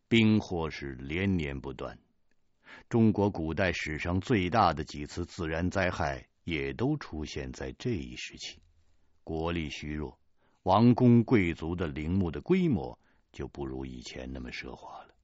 [0.07, 1.99] 兵祸是连年不断。
[2.91, 8.61] 中国古代史上最大的几次自然灾害也都出现在这一时期。
[9.24, 10.18] 国力虚弱，
[10.64, 12.99] 王公贵族的陵墓的规模
[13.32, 15.14] 就不如以前那么奢华了。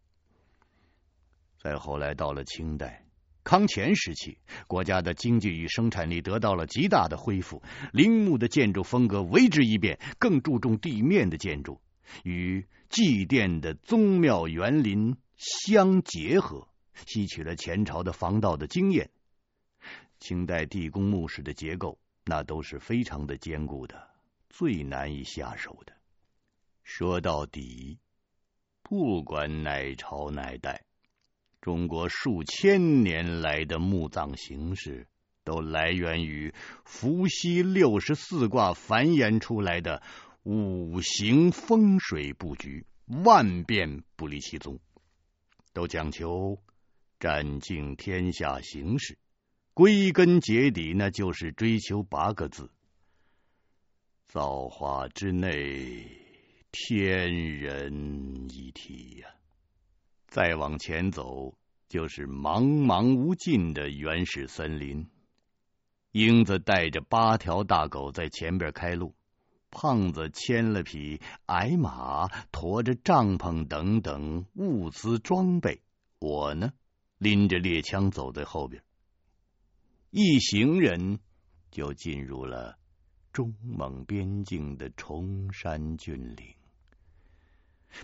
[1.59, 3.05] 再后来到了清代、
[3.43, 11.81] 康乾时期，国家的经济与生产力得到了极大的恢复，陵墓的建筑风格为之一变，更注重地面的建筑，
[12.23, 16.69] 与祭奠的宗庙园林相结合，
[17.07, 19.11] 吸取了前朝的防盗的经验。
[20.21, 24.09] 清代地宫墓室的结构，那都是非常的坚固的，
[24.49, 25.96] 最难以下手的。
[26.87, 27.99] 说到底，
[28.85, 30.85] 不管哪朝哪代。
[31.61, 35.09] 中国数千年来的墓葬形式，
[35.43, 40.01] 都来源于伏羲六十四卦繁衍出来的
[40.45, 44.79] 五行风水布局，万变不离其宗，
[45.73, 46.63] 都讲求
[47.19, 49.19] 占尽天下形势。
[49.75, 52.71] 归根结底，那就是追求八个字：
[54.29, 56.26] 造化之内，
[56.79, 59.29] 天人一体呀。
[60.27, 61.57] 再往前走，
[61.89, 65.09] 就是茫茫无尽的原始森林。
[66.13, 69.15] 英子带着八条大狗在前边开路，
[69.71, 75.81] 胖子牵了匹矮马，驮着帐篷等等物资装备。
[76.21, 76.75] 我呢，
[77.17, 78.83] 拎着猎枪走在后边。
[80.11, 81.21] 一行人
[81.71, 82.79] 就进入了
[83.33, 86.55] 中蒙边境的崇山峻岭。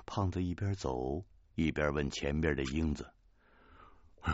[0.07, 1.25] 胖子一边走。
[1.55, 3.07] 一边问前边的英子
[4.25, 4.33] ：“哎，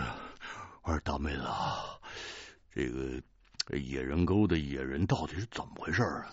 [0.84, 1.98] 我说大妹子啊，
[2.70, 6.30] 这个野人沟的野人到底是怎么回事啊？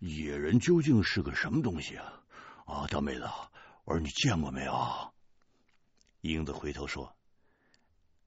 [0.00, 2.22] 野人究竟是个什么东西啊？
[2.66, 3.22] 啊，大妹子，
[3.84, 4.74] 我说你见过没有？”
[6.20, 7.16] 英子回头说：“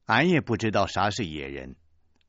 [0.06, 1.76] 俺也不知道啥是野人。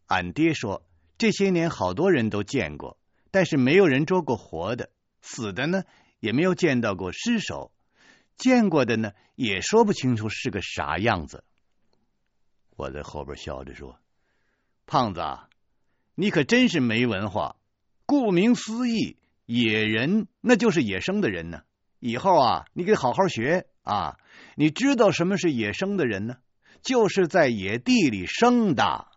[0.05, 2.99] 俺爹说，这些年好多人都见过，
[3.31, 4.91] 但是没有人捉过活的，
[5.23, 5.85] 死的呢，
[6.21, 7.73] 也没有见到过尸首。”
[8.37, 11.45] 见过的呢，也说不清楚是个啥样子。
[12.77, 13.99] 我在后边笑着说
[14.87, 15.23] ：“胖子，
[16.15, 17.57] 你可真是没文化。
[18.05, 19.17] 顾名思义，
[19.47, 21.63] 野人那就是野生的人呢。
[21.99, 24.19] 以后啊，你得好好学啊。
[24.55, 26.37] 你知道什么是野生的人呢？
[26.83, 29.09] 就是在野地里生的，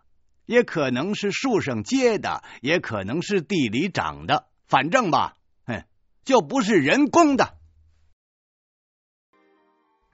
[0.46, 4.48] 也可能是树上结的，也可能是地里长的。
[4.66, 5.84] 反正吧，哼，
[6.24, 7.58] 就不是人工的。”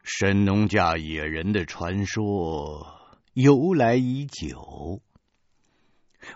[0.09, 5.03] 神农架野人的传说由来已久，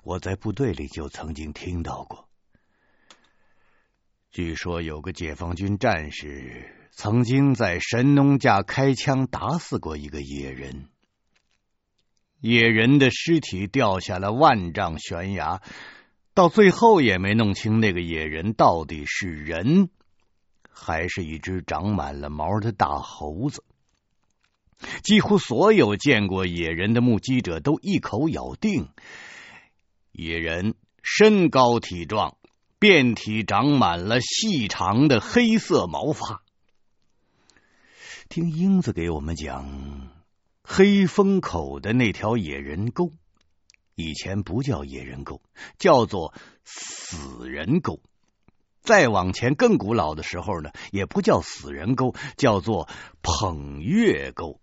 [0.03, 2.29] 我在部队里就曾经听到过。
[4.33, 10.89] 据说有个解放军战士曾经在神农架开枪打死过一个野人，
[12.41, 15.63] 野人的尸体掉下了万丈悬崖，
[16.35, 19.91] 到最后也没弄清那个野人到底是人。
[20.71, 23.65] 还是一只长满了毛的大猴子。
[25.03, 28.89] 几乎所有见过野人的目击者都一口咬定，
[30.13, 32.37] 野人身高体壮，
[32.79, 36.43] 遍体长满了细长的黑色毛发。
[38.31, 40.09] 听英子给我们讲，
[40.63, 43.13] 黑风口的那条野人沟，
[43.97, 45.43] 以前不叫野人沟，
[45.79, 46.33] 叫做
[46.65, 48.01] 死人沟。
[48.83, 52.89] 再往前更古老的时候呢，也不叫死人沟，叫做
[53.23, 54.59] 捧月沟。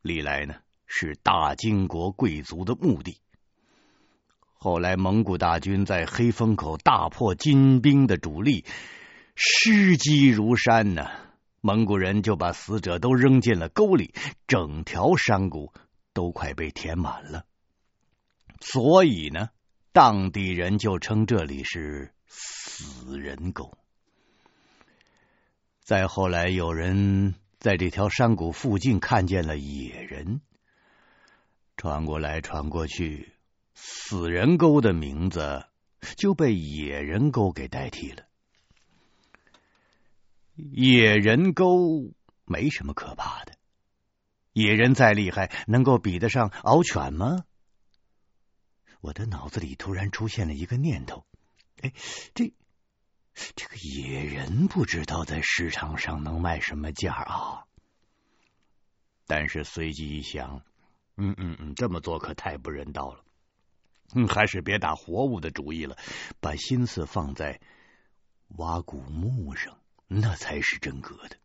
[0.00, 0.54] 历来呢
[0.86, 3.18] 是大金国贵族的墓地。
[4.54, 8.64] 后来蒙古大军在黑风口大破金兵的主力，
[9.36, 11.10] 尸积如山呢，
[11.60, 14.14] 蒙古人就把死者都扔进了沟里，
[14.46, 15.74] 整条山谷
[16.14, 17.44] 都快被填满了。
[18.60, 19.50] 所以呢，
[19.92, 22.13] 当地人就称这里是。
[22.26, 23.76] 死人沟。
[25.80, 30.40] 再后来，有人在这条山谷附近看见了野人，
[31.76, 33.32] 传过来传过去，
[33.74, 35.66] 死人沟的名字
[36.16, 38.24] 就被野人沟给代替了。
[40.54, 42.12] 野人沟
[42.44, 43.52] 没什么可怕的，
[44.52, 47.44] 野人再厉害，能够比得上獒犬吗？
[49.00, 51.26] 我的脑子里突然出现了一个念头。
[51.82, 51.92] 哎，
[52.34, 52.52] 这
[53.54, 57.64] 这个野人不知道在市场上能卖什么价啊？
[59.26, 60.62] 但是随即一想，
[61.16, 63.24] 嗯嗯嗯，这么做可太不人道了。
[64.14, 65.96] 嗯，还是别打活物的主意了，
[66.40, 67.60] 把心思放在
[68.48, 71.36] 挖古墓上，那才是真格的。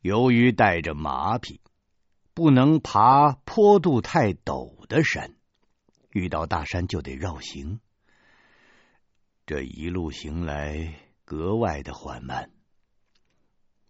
[0.00, 1.60] 由于带着马匹，
[2.34, 5.34] 不能爬坡度太陡的山，
[6.14, 7.80] 遇到大山就得绕行。
[9.46, 10.94] 这一路行来
[11.24, 12.50] 格外的缓慢。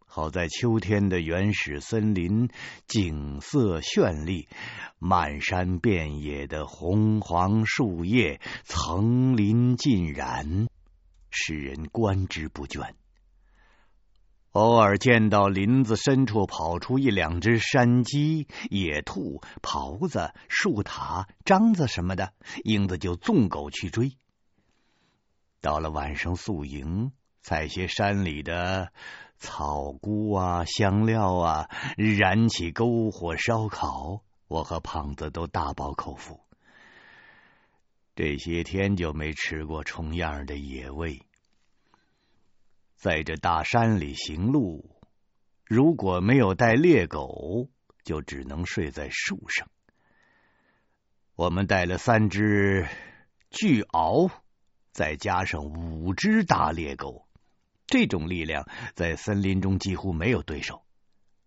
[0.07, 2.49] 好在秋天的原始森林
[2.87, 4.49] 景色绚丽，
[4.99, 10.69] 漫山遍野的红黄树叶，层林尽染，
[11.31, 12.95] 使人观之不倦。
[14.55, 22.33] 偶尔见到林子深处跑出一两只山鸡、野兔、狍子、树獭、獐子什么的，
[22.63, 24.17] 英子就纵狗去追。
[25.61, 28.93] 到了晚上宿营，采些山里的
[29.39, 36.39] 草菇啊、香料啊，燃起篝火烧烤，我和胖子都大饱口福。
[38.15, 41.23] 这些天就没吃过重样的野味。
[43.05, 44.99] 在这大山里行路，
[45.67, 47.69] 如果没有带猎狗，
[48.03, 49.69] 就只能睡在树上。
[51.35, 52.89] 我们带了三只
[53.51, 54.31] 巨獒，
[54.91, 57.29] 再加上五只大猎狗，
[57.87, 60.83] 这种力量在森林中几乎没有对手，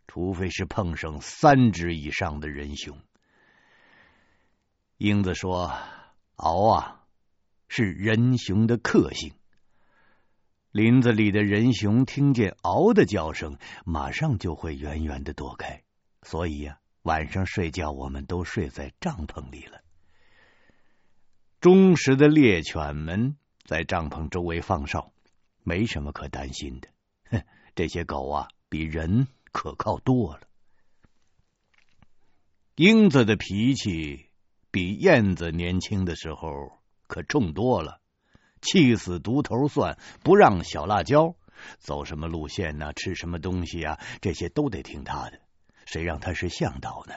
[0.05, 3.01] 除非是碰上三只以上的人熊。
[4.97, 5.73] 英子说
[6.37, 7.01] ：“獒啊，
[7.67, 9.33] 是人熊的克星。”
[10.77, 15.81] 林子里的人熊听见嗷的叫声，马上就会远远的躲开。
[16.21, 19.81] 所以呀、晚上睡觉我们都睡在帐篷里了。
[21.59, 25.11] 忠实的猎犬们在帐篷周围放哨，
[25.63, 26.89] 没什么可担心的。
[27.31, 27.41] 哼，
[27.73, 30.41] 这些狗啊，比人可靠多了。
[32.75, 34.27] 英子的脾气
[34.69, 36.71] 比燕子年轻的时候
[37.07, 37.99] 可重多了。
[38.61, 41.35] 气死独头蒜，不让小辣椒。
[41.79, 42.93] 走什么路线呢？
[42.93, 43.99] 吃什么东西啊？
[44.21, 45.39] 这些都得听他的。
[45.85, 47.15] 谁让他是向导呢？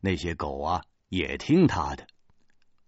[0.00, 2.06] 那些狗啊，也听他的。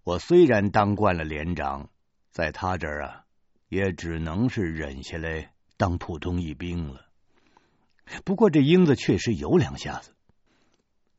[0.04, 1.90] 我虽然当惯了连长，
[2.30, 3.24] 在他这儿啊，
[3.68, 7.06] 也只能是忍下来当普通一兵了。
[8.24, 10.14] 不过这英子确实有两下子，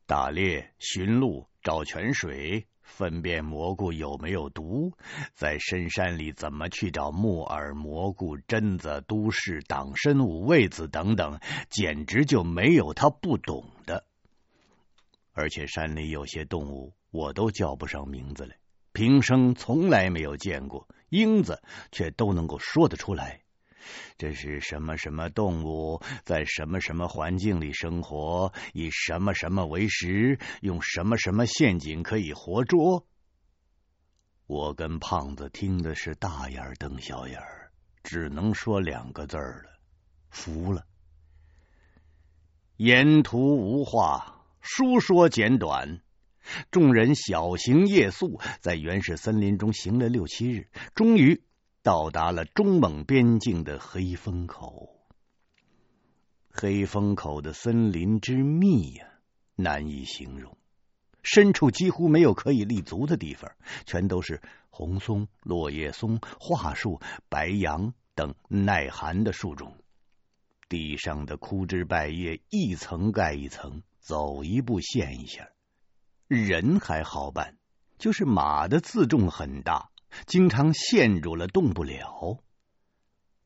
[0.06, 2.66] 打猎、寻路、找泉水。
[2.88, 4.92] 分辨蘑菇有没有毒，
[5.34, 14.04] 在深山里怎么去找木耳、蘑菇、榛子、都市党参、五味子等等，简直就没有他不懂的。
[15.32, 18.56] 而且山里有些动物，我都叫不上名字来，
[18.92, 21.62] 平生从来没有见过，英子
[21.92, 23.42] 却都能够说得出来。
[24.16, 33.06] 这是什么什么动物，在什么什么环境里生活，以什么什么为食，用什么什么陷阱可以活捉？
[34.46, 37.40] 我跟胖子听的是大眼瞪小眼，
[38.02, 39.78] 只能说两个字了：
[40.30, 40.86] 服了。
[42.76, 46.00] 沿途无话，书说简短。
[46.70, 51.42] 众人小行夜宿，在原始森林中行了六七日，终于。
[51.88, 54.90] 到达了中蒙边境的黑风口。
[56.50, 59.06] 黑风口的森林之密呀，
[59.56, 60.58] 难以形容。
[61.22, 63.52] 深处几乎没有可以立足的地方，
[63.86, 69.74] 全都是红松、落叶松、桦树、白杨等耐寒的树种。
[70.68, 75.48] 地上的枯枝败叶一层盖一层，走一步陷一下。
[76.26, 77.56] 人还好办，
[77.96, 79.88] 就是马的自重很大。
[80.26, 82.38] 经常陷住了，动不了。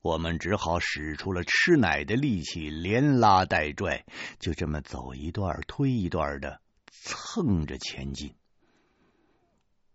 [0.00, 4.04] 我们只好使出了吃奶的力气，连拉带拽，
[4.40, 6.60] 就这么走一段推一段的
[6.90, 8.34] 蹭着前进。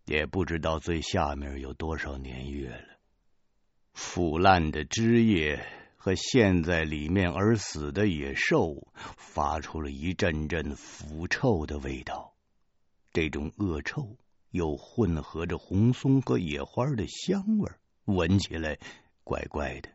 [0.05, 2.97] 也不知道最下面有多少年月了，
[3.93, 8.87] 腐烂的枝叶和陷在里面而死的野兽，
[9.17, 12.33] 发出了一阵阵腐臭的味道。
[13.11, 14.15] 这种恶臭。
[14.51, 17.71] 又混合着红松和野花的香味，
[18.05, 18.79] 闻起来
[19.23, 19.89] 怪怪的，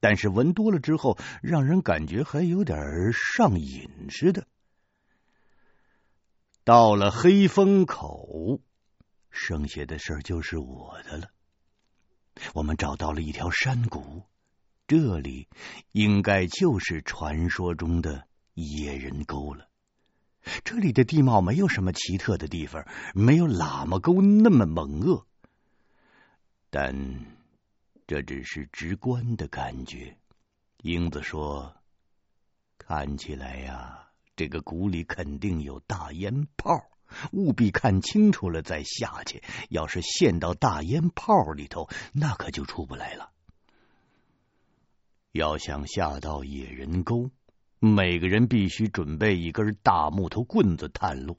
[0.00, 2.78] 但是闻多了之后，让人感觉还有点
[3.12, 4.46] 上瘾似的。
[6.64, 8.60] 到了黑风口，
[9.30, 11.30] 剩下的事儿就是我的了。
[12.54, 14.22] 我们找到了一条山谷，
[14.86, 15.48] 这里
[15.92, 19.67] 应该就是传说中的野人沟了。
[20.64, 25.26] 这里的地貌没有什么奇特的地方，没有喇嘛沟那么猛恶。
[26.70, 26.94] 但
[28.06, 30.16] 这只是直观的感觉。
[30.82, 31.74] 英子说
[32.78, 36.84] ：“看起来呀，这个谷里肯定有大烟泡，
[37.32, 39.42] 务必看清楚了再下去。
[39.70, 43.30] 要是陷到大烟泡里头，那可就出不来了。
[45.32, 47.30] 要想下到野人沟，
[47.78, 51.36] 每个人必须准备一根大木头棍子探路。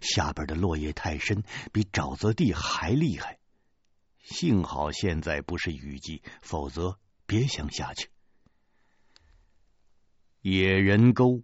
[0.00, 1.42] 下边的落叶太深，
[1.72, 3.38] 比沼泽地还厉害。”
[4.24, 8.08] 幸好现在不是雨季，否则别想下去。
[10.40, 11.42] 野人沟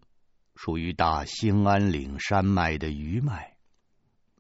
[0.54, 3.56] 属于大兴安岭山脉的余脉，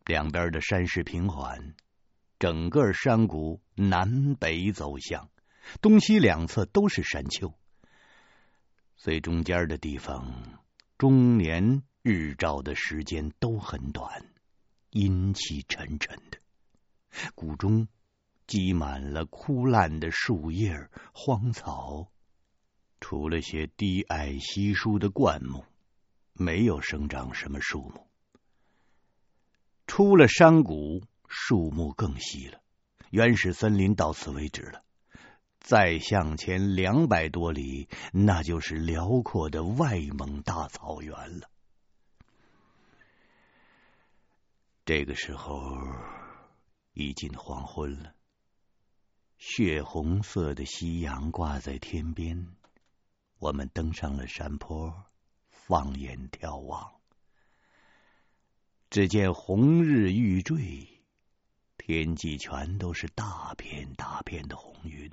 [0.06, 1.74] 两边的山势平缓，
[2.38, 5.30] 整个山谷南北走向，
[5.82, 7.54] 东西两侧都是山丘，
[9.02, 10.60] 最中间的地方，
[10.98, 14.26] 终年日照的时间都很短，
[14.90, 16.38] 阴气沉沉的，
[17.34, 17.88] 谷中。
[18.46, 22.10] 积满了枯烂的树叶、荒草，
[23.00, 25.64] 除了些低矮稀疏的灌木，
[26.34, 28.06] 没有生长什么树木。
[29.86, 32.60] 出了山谷，树木更稀了，
[33.10, 34.82] 原始森林到此为止了。
[35.60, 41.48] 再向前两百多里，那就是辽阔的外蒙大草原了。
[44.84, 45.78] 这个时候
[46.94, 48.14] 已经黄昏了。
[49.38, 52.48] 血红色的夕阳挂在天边，
[53.38, 55.04] 我们登上了山坡，
[55.48, 56.92] 放眼眺望，
[58.90, 61.00] 只见红日欲坠，
[61.78, 65.10] 天际全都是大片大片的红云，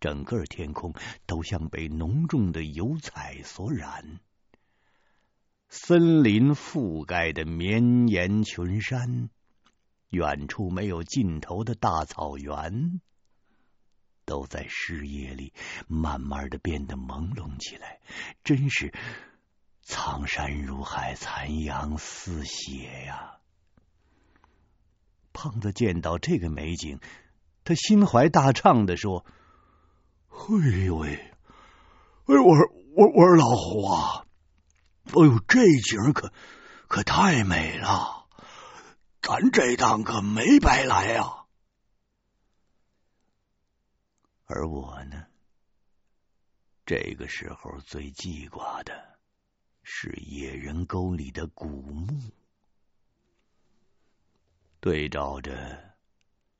[0.00, 0.94] 整个天空
[1.26, 4.20] 都像被浓重的油彩所染。
[5.68, 9.30] 森林覆盖的绵延群山，
[10.08, 13.00] 远处没有尽头的大草原。
[14.26, 15.52] 都在视野里
[15.88, 17.98] 慢慢的变得朦胧起来，
[18.44, 18.94] 真是
[19.82, 23.38] 苍山如海，残阳似血呀！
[25.32, 27.00] 胖子见到这个美景，
[27.64, 29.26] 他心怀大畅的说
[30.42, 31.32] ：“嘿呦喂，哎，
[32.26, 32.56] 我
[32.96, 34.24] 我我说老胡啊，
[35.04, 36.32] 哎呦，这景可
[36.88, 38.26] 可太美了，
[39.20, 41.44] 咱这趟可没白来呀！”
[44.48, 45.26] 而我呢，
[46.86, 49.18] 这个时候最记挂的
[49.82, 52.18] 是野人沟里的古墓。
[54.80, 55.94] 对照着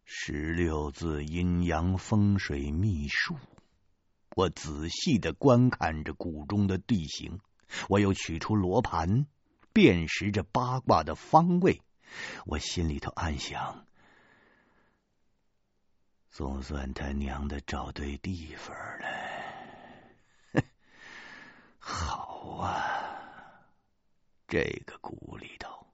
[0.05, 3.35] 十六字阴阳风水秘术，
[4.37, 7.41] 我仔细的观看着谷中的地形。
[7.89, 9.27] 我又取出罗盘，
[9.73, 11.83] 辨识着八卦的方位。
[12.47, 13.87] 我心里头暗想。
[16.31, 18.75] 总算他娘的找对地方
[20.55, 20.63] 了，
[21.79, 23.67] 好啊！
[24.47, 25.87] 这个谷里头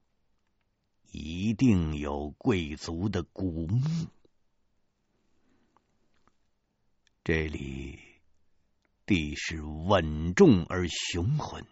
[1.10, 3.80] 一定有贵族的古墓，
[7.24, 7.98] 这里
[9.06, 11.64] 地势稳重而雄浑，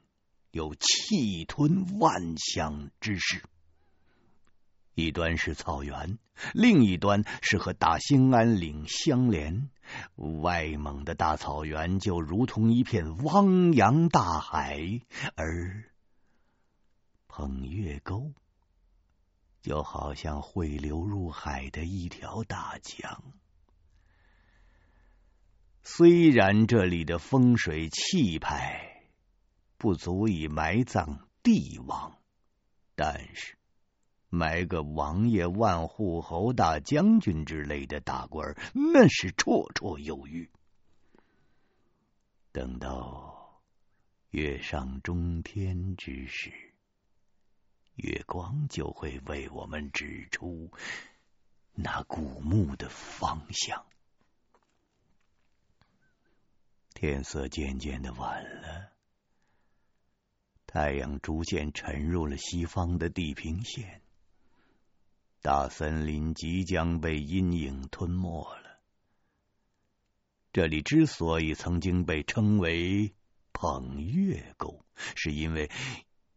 [0.53, 3.43] 有气吞万象之势。
[4.95, 6.20] 一端是草原，
[6.53, 9.68] 另一端是和大兴安岭相连。
[10.14, 15.01] 外蒙的大草原就如同一片汪洋大海，
[15.35, 15.91] 而
[17.26, 18.32] 捧月沟
[19.61, 23.24] 就好像会流入海的一条大江。
[25.85, 29.05] 虽然这里的风水气派
[29.76, 32.18] 不足以埋葬帝王，
[32.97, 33.57] 但是。
[34.30, 40.51] 埋个王爷、万户侯、大将军之类的大官，那是绰绰有余。
[42.51, 43.62] 等到
[44.30, 46.53] 月上中天之时，
[47.95, 50.72] 月光就会为我们指出
[51.74, 53.87] 那古墓的方向。
[57.07, 58.90] 天色渐渐的晚了，
[60.66, 64.00] 太阳逐渐沉入了西方的地平线。
[65.42, 68.80] 大森林即将被阴影吞没了。
[70.50, 73.12] 这里之所以曾经被称为
[73.52, 74.82] 捧月沟，
[75.14, 75.70] 是因为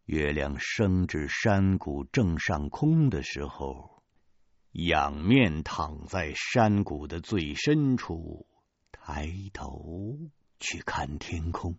[0.03, 4.03] 月亮升至山谷正上空的时候，
[4.73, 8.45] 仰面躺在山谷的最深处，
[8.91, 10.19] 抬头
[10.59, 11.77] 去看天空。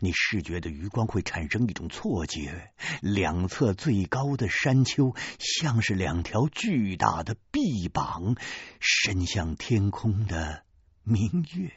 [0.00, 8.34] 你视觉的余光会产生一种错觉，两侧最高的山丘像是两条巨大的臂膀
[8.80, 10.64] 伸向天空的
[11.02, 11.70] 明月。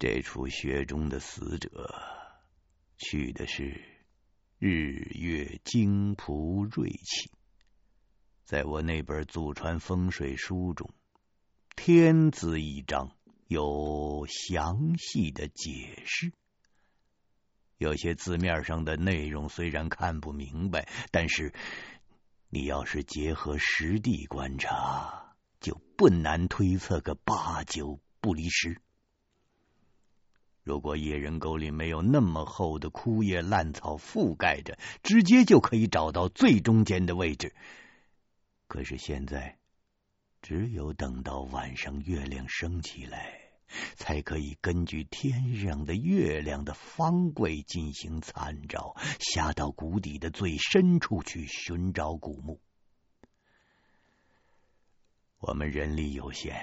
[0.00, 2.02] 这处雪中的死者，
[2.96, 3.80] 去的是
[4.58, 7.30] 日月精朴锐气。
[8.44, 10.90] 在我那本祖传风水书中
[11.76, 13.12] ，“天”字一章。
[13.46, 16.32] 有详细的解释，
[17.78, 21.52] 有些字面上的内容虽然看不明白，但是
[22.48, 28.80] 你要是结合实地观察，就不难推测个八九不离十。
[30.62, 37.52] 如果野人沟里没有那么厚的枯叶烂草覆盖着，直接就可以找到最中间的位置。
[38.68, 39.58] 可是现在，
[40.42, 43.38] 只有等到晚上月亮升起来。
[43.94, 52.60] 才可以根据天上的月亮的方位进行参照，下到谷底的最深处去寻找古墓。
[55.38, 56.56] 我们人力有限，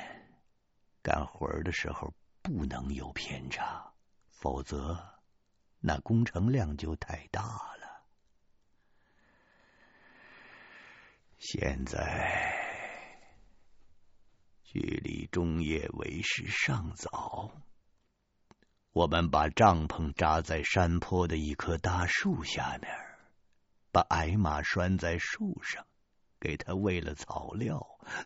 [1.01, 3.93] 干活的时候不能有偏差，
[4.29, 5.21] 否则
[5.79, 8.03] 那工程量就太大了。
[11.37, 12.66] 现在。
[14.79, 17.51] 距离中夜为时尚早，
[18.91, 22.91] 我们把帐篷扎在山坡的一棵大树下面，
[23.91, 25.83] 把矮马拴在树上，
[26.39, 27.83] 给它喂了草料，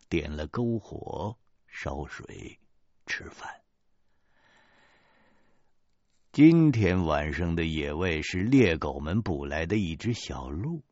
[0.09, 1.37] 点了篝火，
[1.67, 2.59] 烧水，
[3.05, 3.61] 吃饭。
[6.33, 10.83] 今天晚上的野味是猎狗们捕来的一只小鹿。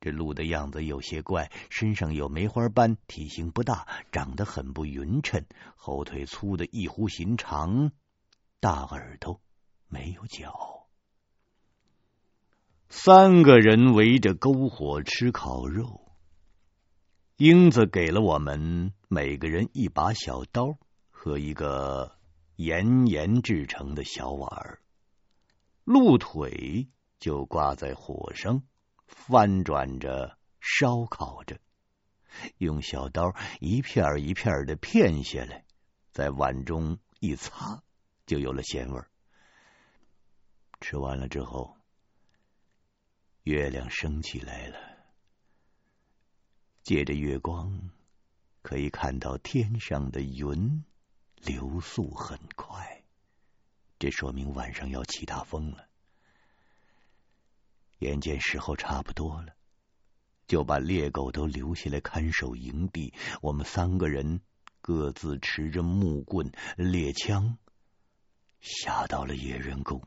[0.00, 5.44] 这鹿的样子有些怪，身上有梅花斑，体型不大，长得很不匀称，
[5.76, 7.92] 后腿粗的异乎寻常，
[8.60, 9.42] 大耳朵，
[9.88, 10.86] 没有脚。
[12.88, 16.12] 三个人围着篝火吃烤肉，
[17.36, 20.78] 英子给了我们每个人一把小刀
[21.10, 22.16] 和一个
[22.56, 24.78] 岩盐制成的小碗，
[25.84, 26.88] 鹿腿
[27.18, 28.62] 就挂在火上。
[29.10, 31.58] 翻转着，烧烤着，
[32.58, 35.64] 用小刀一片一片的片下来，
[36.12, 37.82] 在碗中一擦，
[38.24, 39.02] 就有了鲜味。
[40.80, 41.76] 吃完了之后，
[43.42, 44.78] 月亮升起来了，
[46.82, 47.90] 借着月光，
[48.62, 50.84] 可以看到天上的云
[51.36, 53.04] 流速很快，
[53.98, 55.89] 这说明晚上要起大风了。
[58.00, 59.54] 眼见时候差不多了，
[60.46, 63.14] 就把猎狗都留下来看守营地。
[63.40, 64.40] 我们三个人
[64.80, 67.56] 各自持着木棍、猎枪，
[68.60, 70.02] 下到了野人沟。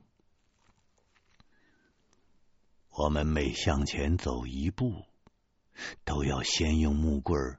[2.95, 5.05] 我们每向前走一步，
[6.03, 7.57] 都要先用木棍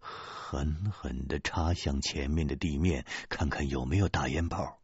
[0.00, 4.78] 狠狠的插向前面的地面，看看有没有大烟炮。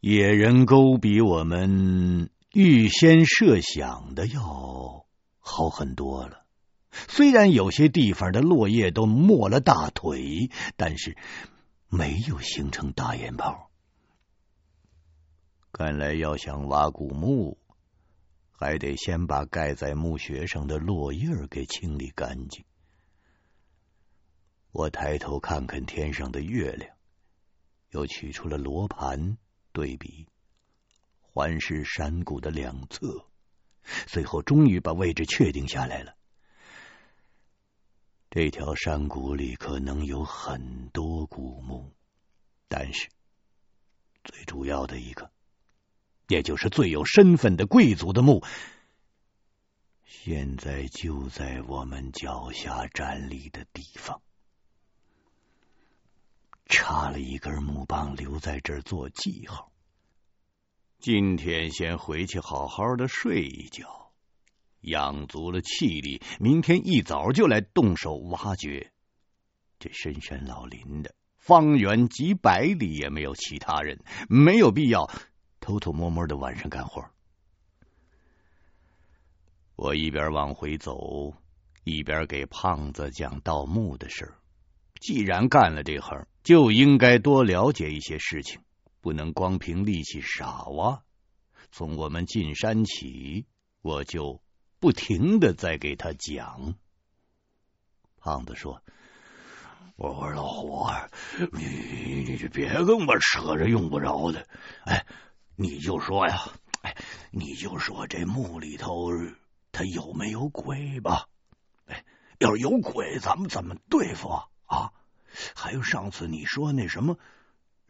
[0.00, 5.06] 野人沟比我们预先设想的要
[5.38, 6.46] 好很多了。
[7.08, 11.16] 虽然有些地方的落叶都没了大腿，但是
[11.88, 13.70] 没有形成大烟泡。
[15.72, 17.58] 看来要想挖古墓，
[18.52, 22.64] 还得先把盖在墓穴上的落叶给清理干净。
[24.70, 26.94] 我抬头看看天上的月亮，
[27.90, 29.36] 又取出了罗盘。
[29.72, 30.28] 对比，
[31.34, 33.26] 环视山谷的两侧，
[34.06, 36.14] 最后终于把位置确定下来了。
[38.30, 41.92] 这条山谷里可能有很多古墓，
[42.68, 43.08] 但是
[44.22, 45.32] 最主要的一个，
[46.28, 48.44] 也就是最有身份的贵族的墓，
[50.04, 54.22] 现在就在我们脚下站立的地方。
[56.66, 59.72] 插了一根木棒，留在这儿做记号。
[61.04, 64.10] 今天先回去好好的睡一觉，
[64.80, 68.90] 养足了气力，明天一早就来动手挖掘。
[69.78, 75.10] 这深山老林的，方圆几百里也没有其他人，没有必要
[75.60, 77.04] 偷偷摸摸的晚上干活。
[79.76, 81.34] 我一边往回走，
[81.84, 84.32] 一边给胖子讲盗墓的事。
[85.02, 88.62] 既然干了这行，就应该多了解一些事情，
[89.04, 91.02] 不能光凭力气傻挖。
[91.70, 93.44] 从我们进山起，
[93.82, 94.40] 我就
[94.80, 96.74] 不停的在给他讲。
[98.16, 98.80] 胖子说
[99.96, 100.86] ：“我说老胡，
[101.52, 104.48] 你你就别跟我扯着用不着的，
[104.86, 105.04] 哎，
[105.54, 106.40] 你就说呀，
[106.80, 106.96] 哎，
[107.30, 109.10] 你就说这墓里头
[109.70, 111.28] 他有没有鬼吧？
[111.84, 112.06] 哎，
[112.38, 114.48] 要是有鬼，咱们怎么对付啊？
[114.64, 114.92] 啊？
[115.54, 117.18] 还有上次你说那什么，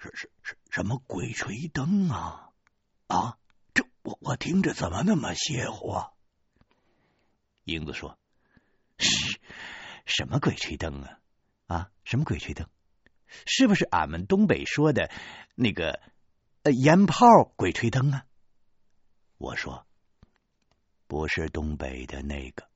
[0.05, 2.51] 是是是什么鬼吹灯啊？
[3.07, 3.39] 啊，
[3.73, 5.95] 这我我听着怎么那么邪乎？
[7.65, 8.19] 英子说
[10.05, 11.19] ：“什么鬼吹灯啊？
[11.69, 12.69] 啊，什么鬼吹灯？
[13.47, 15.11] 是不是俺们东北说的
[15.55, 16.03] 那个
[16.65, 18.27] 呃烟炮鬼吹灯啊？”
[19.39, 19.87] 我说
[21.09, 22.69] ：“不是东北的那个，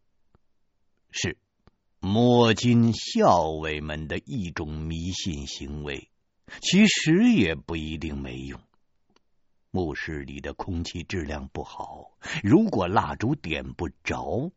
[1.10, 1.36] 是。”
[2.00, 6.08] 摸金校尉们的一种迷信行为，
[6.60, 8.60] 其实也不一定没用。
[9.70, 14.50] 墓室里的空气质量不好，如果蜡烛点不着，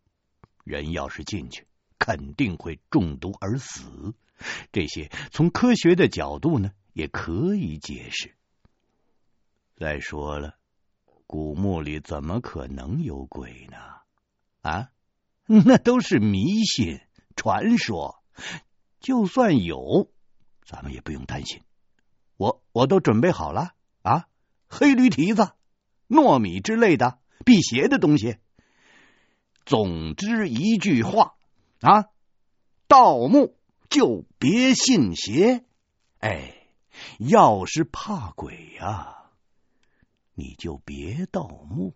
[0.63, 1.67] 人要是进去，
[1.99, 4.15] 肯定会中毒而死。
[4.71, 8.33] 这些从科学的角度呢，也可以解释。
[9.75, 10.55] 再说了，
[11.27, 13.77] 古墓里怎么可能有鬼呢？
[14.61, 14.91] 啊，
[15.45, 17.01] 那都是迷信。
[17.35, 18.23] 传说，
[18.99, 20.11] 就算有，
[20.63, 21.61] 咱们也不用担心。
[22.41, 24.27] 我我都准备好了啊，
[24.67, 25.51] 黑驴蹄子、
[26.07, 28.39] 糯米之类的辟邪的东西。
[29.63, 31.35] 总之一句话
[31.81, 32.05] 啊，
[32.87, 33.55] 盗墓
[33.91, 35.63] 就别信邪。
[36.17, 36.55] 哎，
[37.19, 39.29] 要是怕鬼呀、
[40.33, 41.93] 你就别盗墓。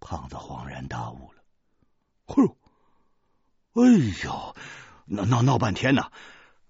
[0.00, 1.42] 胖子恍然大悟了，
[2.26, 2.56] 嘿呦！
[3.72, 3.82] 哎
[4.22, 4.56] 呦，
[5.06, 6.12] 闹闹闹半天呢！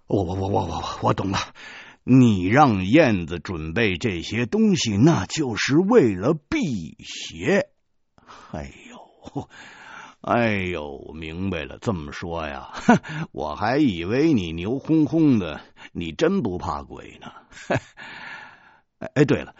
[0.07, 1.39] 我我我我我我懂了，
[2.05, 7.71] 你让燕子准备这些东西，那就是为了辟邪。
[8.53, 9.49] 哎呦，
[10.21, 11.79] 哎呦，明白了。
[11.79, 12.73] 这么说呀，
[13.33, 15.61] 我还以为你牛哄哄的，
[15.93, 17.33] 你真不怕鬼呢。
[19.15, 19.55] 哎，对了，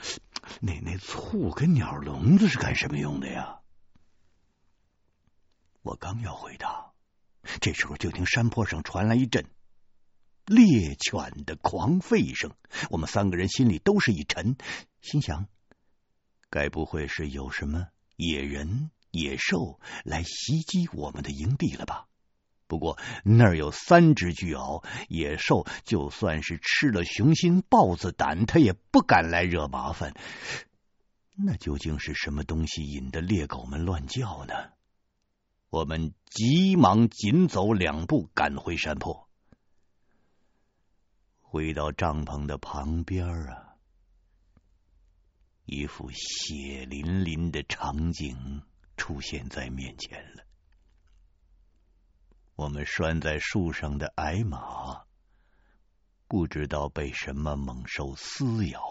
[0.61, 3.61] 那那醋跟鸟笼子是干什么用的呀？
[5.83, 6.93] 我刚要回答。
[7.61, 9.45] 这时候，就听山坡上传来一阵
[10.47, 12.53] 猎犬的狂吠声。
[12.91, 14.57] 我们三个人心里都是一沉，
[15.01, 15.47] 心想：
[16.51, 22.07] 该不会是有什么野人、野兽来袭击我们的营地了吧？
[22.67, 30.15] 不过那儿有三只巨鳌，野兽就算是吃了雄心豹子胆，他也不敢来惹麻烦。
[31.37, 34.55] 那究竟是什么东西引得猎狗们乱叫呢？
[35.69, 39.24] 我们急忙紧走两步，赶回山坡。
[41.55, 43.77] 回到帐篷的旁边啊，
[45.67, 48.63] 一副血淋淋的场景
[48.97, 50.43] 出现在面前了。
[52.57, 55.05] 我们拴在树上的矮马，
[56.27, 58.83] 不知道被什么猛兽撕咬，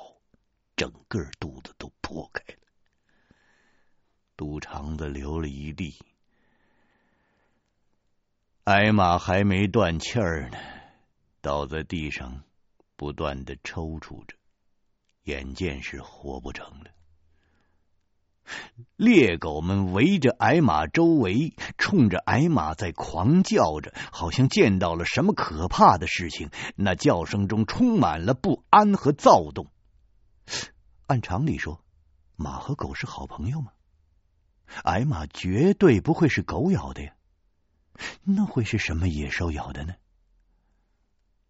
[0.78, 2.60] 整个肚子都破开了，
[4.38, 6.00] 肚肠子流了一地。
[8.64, 10.58] 矮马还没断气儿呢，
[11.42, 12.42] 倒在地上，
[12.96, 14.36] 不断的抽搐着，
[15.24, 16.92] 眼见是活不成了。
[18.98, 26.50] 猎狗们围着矮马周围，冲着矮马在狂叫着，好像见到了什么可怕的事情。
[26.76, 29.68] 那叫声中充满了不安和躁动。
[31.06, 31.84] 按常理说，
[32.36, 33.72] 马和狗是好朋友吗？
[34.84, 37.16] 矮马绝对不会是狗咬的呀。
[38.24, 39.94] 那会是什么野兽咬的呢？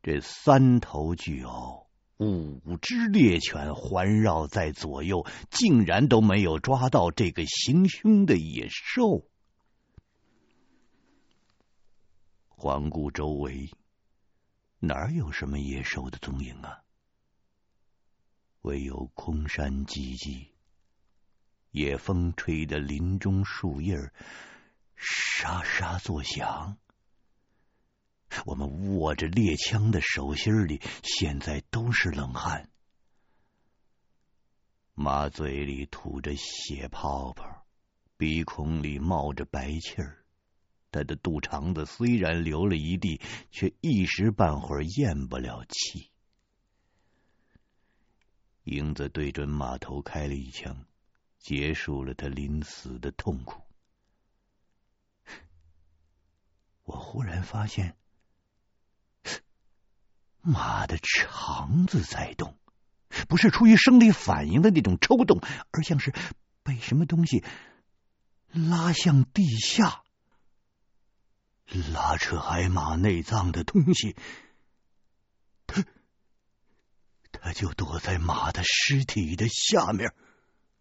[0.04, 1.86] 这三头巨鳌、
[2.18, 9.26] 五只猎犬环绕在左右，竟然都没有抓到这个行凶的野兽。
[12.50, 13.72] 环顾周围，
[14.80, 16.84] 哪有什么野兽的踪影啊？
[18.64, 20.50] 唯有空山寂寂，
[21.72, 24.12] 野风吹得林中树叶
[24.98, 26.78] 沙沙作响，
[28.46, 32.70] 我们握着猎枪的手心里现在都是冷汗。
[34.96, 37.66] 马嘴里吐着血泡泡，
[38.18, 40.24] 鼻孔里冒着白气儿，
[40.92, 43.20] 他的肚肠子虽然流了一地，
[43.50, 46.12] 却一时半会儿咽不了气。
[48.64, 50.86] 英子对准马头开了一枪，
[51.40, 53.62] 结束了他临死的痛苦。
[56.84, 57.98] 我忽然发现，
[60.44, 62.58] 马的肠子在动，
[63.30, 65.42] 不是出于生理反应的那种抽动，
[65.72, 66.14] 而像是
[66.64, 67.44] 被什么东西
[68.52, 70.04] 拉向地下。
[71.94, 74.18] 拉扯海马内脏的东西，
[75.66, 75.86] 他
[77.32, 80.14] 他就躲在马的尸体的下面。